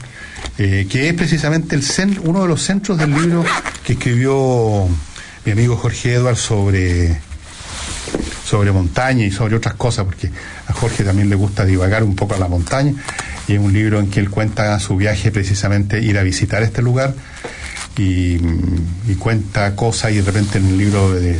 eh, 0.58 0.86
que 0.88 1.08
es 1.08 1.14
precisamente 1.14 1.74
el 1.74 1.84
uno 2.22 2.42
de 2.42 2.48
los 2.48 2.62
centros 2.62 2.98
del 2.98 3.12
libro 3.12 3.44
que 3.84 3.94
escribió 3.94 4.86
mi 5.44 5.52
amigo 5.52 5.76
Jorge 5.76 6.14
Edward 6.14 6.36
sobre 6.36 7.18
sobre 8.48 8.72
montaña 8.72 9.26
y 9.26 9.30
sobre 9.30 9.56
otras 9.56 9.74
cosas, 9.74 10.06
porque 10.06 10.30
a 10.66 10.72
Jorge 10.72 11.04
también 11.04 11.28
le 11.28 11.36
gusta 11.36 11.66
divagar 11.66 12.02
un 12.02 12.16
poco 12.16 12.34
a 12.34 12.38
la 12.38 12.48
montaña, 12.48 12.94
y 13.46 13.52
es 13.52 13.58
un 13.58 13.74
libro 13.74 14.00
en 14.00 14.10
que 14.10 14.20
él 14.20 14.30
cuenta 14.30 14.80
su 14.80 14.96
viaje 14.96 15.30
precisamente 15.30 16.00
ir 16.00 16.16
a 16.16 16.22
visitar 16.22 16.62
este 16.62 16.80
lugar 16.80 17.14
y, 17.98 18.38
cuenta 19.18 19.74
cosas 19.76 20.12
y 20.12 20.16
de 20.16 20.22
repente 20.22 20.58
en 20.58 20.68
el 20.68 20.78
libro 20.78 21.12
de, 21.12 21.36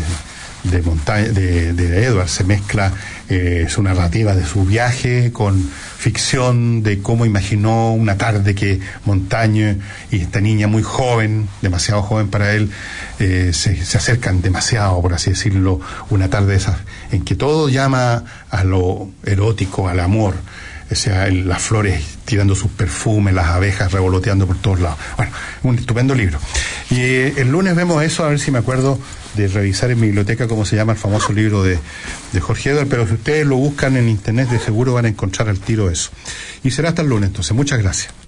de, 0.64 0.82
montaña, 0.82 1.28
de, 1.28 1.72
de 1.72 2.04
Edward 2.04 2.28
se 2.28 2.44
mezcla 2.44 2.92
eh, 3.30 3.66
su 3.68 3.82
narrativa 3.82 4.34
de 4.34 4.44
su 4.44 4.64
viaje 4.64 5.32
con 5.32 5.62
ficción 5.98 6.82
de 6.82 7.00
cómo 7.00 7.26
imaginó 7.26 7.92
una 7.92 8.16
tarde 8.16 8.54
que 8.54 8.80
Montaño 9.04 9.76
y 10.10 10.20
esta 10.20 10.40
niña 10.40 10.66
muy 10.66 10.82
joven, 10.82 11.48
demasiado 11.60 12.02
joven 12.02 12.28
para 12.28 12.54
él, 12.54 12.70
eh, 13.18 13.50
se, 13.52 13.84
se, 13.84 13.98
acercan 13.98 14.40
demasiado, 14.40 15.00
por 15.02 15.12
así 15.12 15.30
decirlo, 15.30 15.80
una 16.10 16.30
tarde 16.30 16.56
esas 16.56 16.78
en 17.12 17.24
que 17.24 17.34
todo 17.34 17.68
llama 17.68 18.24
a 18.50 18.64
lo 18.64 19.10
erótico, 19.24 19.88
al 19.88 20.00
amor 20.00 20.34
sea, 20.94 21.28
las 21.30 21.62
flores 21.62 22.02
tirando 22.24 22.54
sus 22.54 22.70
perfumes, 22.70 23.34
las 23.34 23.46
abejas 23.48 23.92
revoloteando 23.92 24.46
por 24.46 24.56
todos 24.56 24.80
lados. 24.80 24.98
Bueno, 25.16 25.32
un 25.62 25.78
estupendo 25.78 26.14
libro. 26.14 26.38
Y 26.90 27.00
eh, 27.00 27.34
el 27.36 27.50
lunes 27.50 27.74
vemos 27.74 28.02
eso, 28.02 28.24
a 28.24 28.28
ver 28.28 28.40
si 28.40 28.50
me 28.50 28.58
acuerdo 28.58 28.98
de 29.34 29.48
revisar 29.48 29.90
en 29.90 30.00
mi 30.00 30.06
biblioteca 30.06 30.48
cómo 30.48 30.64
se 30.64 30.76
llama 30.76 30.92
el 30.92 30.98
famoso 30.98 31.32
libro 31.32 31.62
de, 31.62 31.78
de 32.32 32.40
Jorge 32.40 32.70
Edward, 32.70 32.88
pero 32.88 33.06
si 33.06 33.14
ustedes 33.14 33.46
lo 33.46 33.56
buscan 33.56 33.96
en 33.96 34.08
internet 34.08 34.48
de 34.48 34.58
seguro 34.58 34.94
van 34.94 35.04
a 35.04 35.08
encontrar 35.08 35.48
al 35.48 35.58
tiro 35.58 35.90
eso. 35.90 36.10
Y 36.64 36.70
será 36.70 36.90
hasta 36.90 37.02
el 37.02 37.08
lunes 37.08 37.28
entonces. 37.28 37.54
Muchas 37.54 37.78
gracias. 37.78 38.27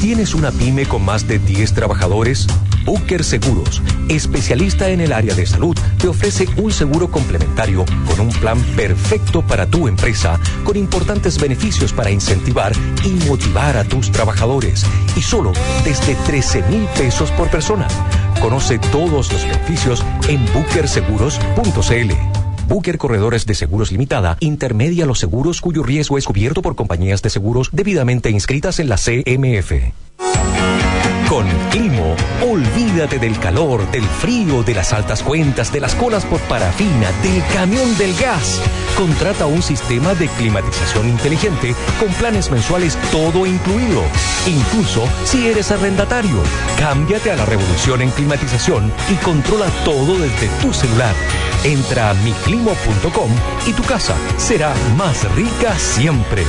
¿Tienes 0.00 0.32
una 0.32 0.52
pyme 0.52 0.86
con 0.86 1.04
más 1.04 1.26
de 1.26 1.40
10 1.40 1.74
trabajadores? 1.74 2.46
Booker 2.84 3.24
Seguros, 3.24 3.82
especialista 4.08 4.88
en 4.90 5.00
el 5.00 5.12
área 5.12 5.34
de 5.34 5.44
salud, 5.44 5.76
te 6.00 6.06
ofrece 6.06 6.48
un 6.56 6.70
seguro 6.70 7.10
complementario 7.10 7.84
con 8.06 8.20
un 8.20 8.30
plan 8.30 8.62
perfecto 8.76 9.42
para 9.42 9.66
tu 9.66 9.88
empresa, 9.88 10.38
con 10.62 10.76
importantes 10.76 11.40
beneficios 11.40 11.92
para 11.92 12.12
incentivar 12.12 12.72
y 13.04 13.10
motivar 13.28 13.76
a 13.76 13.82
tus 13.84 14.12
trabajadores. 14.12 14.86
Y 15.16 15.20
solo 15.20 15.52
desde 15.84 16.14
13 16.14 16.62
mil 16.70 16.86
pesos 16.96 17.32
por 17.32 17.50
persona. 17.50 17.88
Conoce 18.40 18.78
todos 18.78 19.32
los 19.32 19.42
beneficios 19.42 20.04
en 20.28 20.46
bookerseguros.cl. 20.54 22.37
Booker 22.68 22.98
Corredores 22.98 23.46
de 23.46 23.54
Seguros 23.54 23.90
Limitada 23.90 24.36
intermedia 24.40 25.06
los 25.06 25.18
seguros 25.18 25.62
cuyo 25.62 25.82
riesgo 25.82 26.18
es 26.18 26.26
cubierto 26.26 26.60
por 26.60 26.76
compañías 26.76 27.22
de 27.22 27.30
seguros 27.30 27.70
debidamente 27.72 28.28
inscritas 28.30 28.78
en 28.78 28.90
la 28.90 28.96
CMF. 28.96 29.72
Olvídate 32.50 33.18
del 33.18 33.38
calor, 33.38 33.90
del 33.90 34.04
frío, 34.04 34.62
de 34.62 34.72
las 34.72 34.94
altas 34.94 35.22
cuentas, 35.22 35.70
de 35.70 35.80
las 35.80 35.94
colas 35.94 36.24
por 36.24 36.40
parafina, 36.40 37.12
del 37.22 37.42
camión 37.52 37.94
del 37.98 38.14
gas. 38.16 38.62
Contrata 38.96 39.44
un 39.44 39.60
sistema 39.60 40.14
de 40.14 40.28
climatización 40.28 41.10
inteligente 41.10 41.74
con 42.00 42.08
planes 42.14 42.50
mensuales 42.50 42.96
todo 43.12 43.44
incluido. 43.44 44.02
Incluso 44.46 45.06
si 45.24 45.46
eres 45.46 45.70
arrendatario, 45.72 46.42
cámbiate 46.78 47.30
a 47.32 47.36
la 47.36 47.44
revolución 47.44 48.00
en 48.00 48.10
climatización 48.12 48.90
y 49.12 49.16
controla 49.16 49.66
todo 49.84 50.18
desde 50.18 50.48
tu 50.62 50.72
celular. 50.72 51.14
Entra 51.64 52.08
a 52.08 52.14
miclimo.com 52.14 53.30
y 53.66 53.74
tu 53.74 53.82
casa 53.82 54.14
será 54.38 54.72
más 54.96 55.30
rica 55.34 55.78
siempre. 55.78 56.44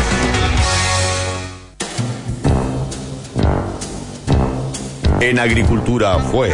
En 5.21 5.37
Agricultura 5.37 6.17
fue 6.19 6.53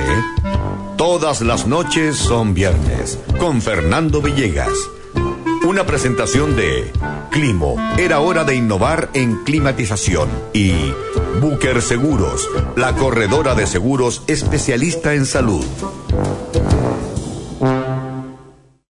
Todas 0.97 1.41
las 1.41 1.67
noches 1.67 2.15
son 2.15 2.55
viernes 2.55 3.19
con 3.37 3.61
Fernando 3.61 4.23
Villegas. 4.23 4.73
Una 5.67 5.85
presentación 5.85 6.55
de 6.55 6.91
Climo. 7.29 7.75
Era 7.97 8.21
hora 8.21 8.43
de 8.43 8.55
innovar 8.55 9.09
en 9.13 9.43
climatización. 9.43 10.29
Y 10.53 10.73
Booker 11.41 11.79
Seguros, 11.83 12.49
la 12.75 12.95
corredora 12.95 13.53
de 13.53 13.67
seguros 13.67 14.23
especialista 14.25 15.13
en 15.13 15.27
salud. 15.27 15.63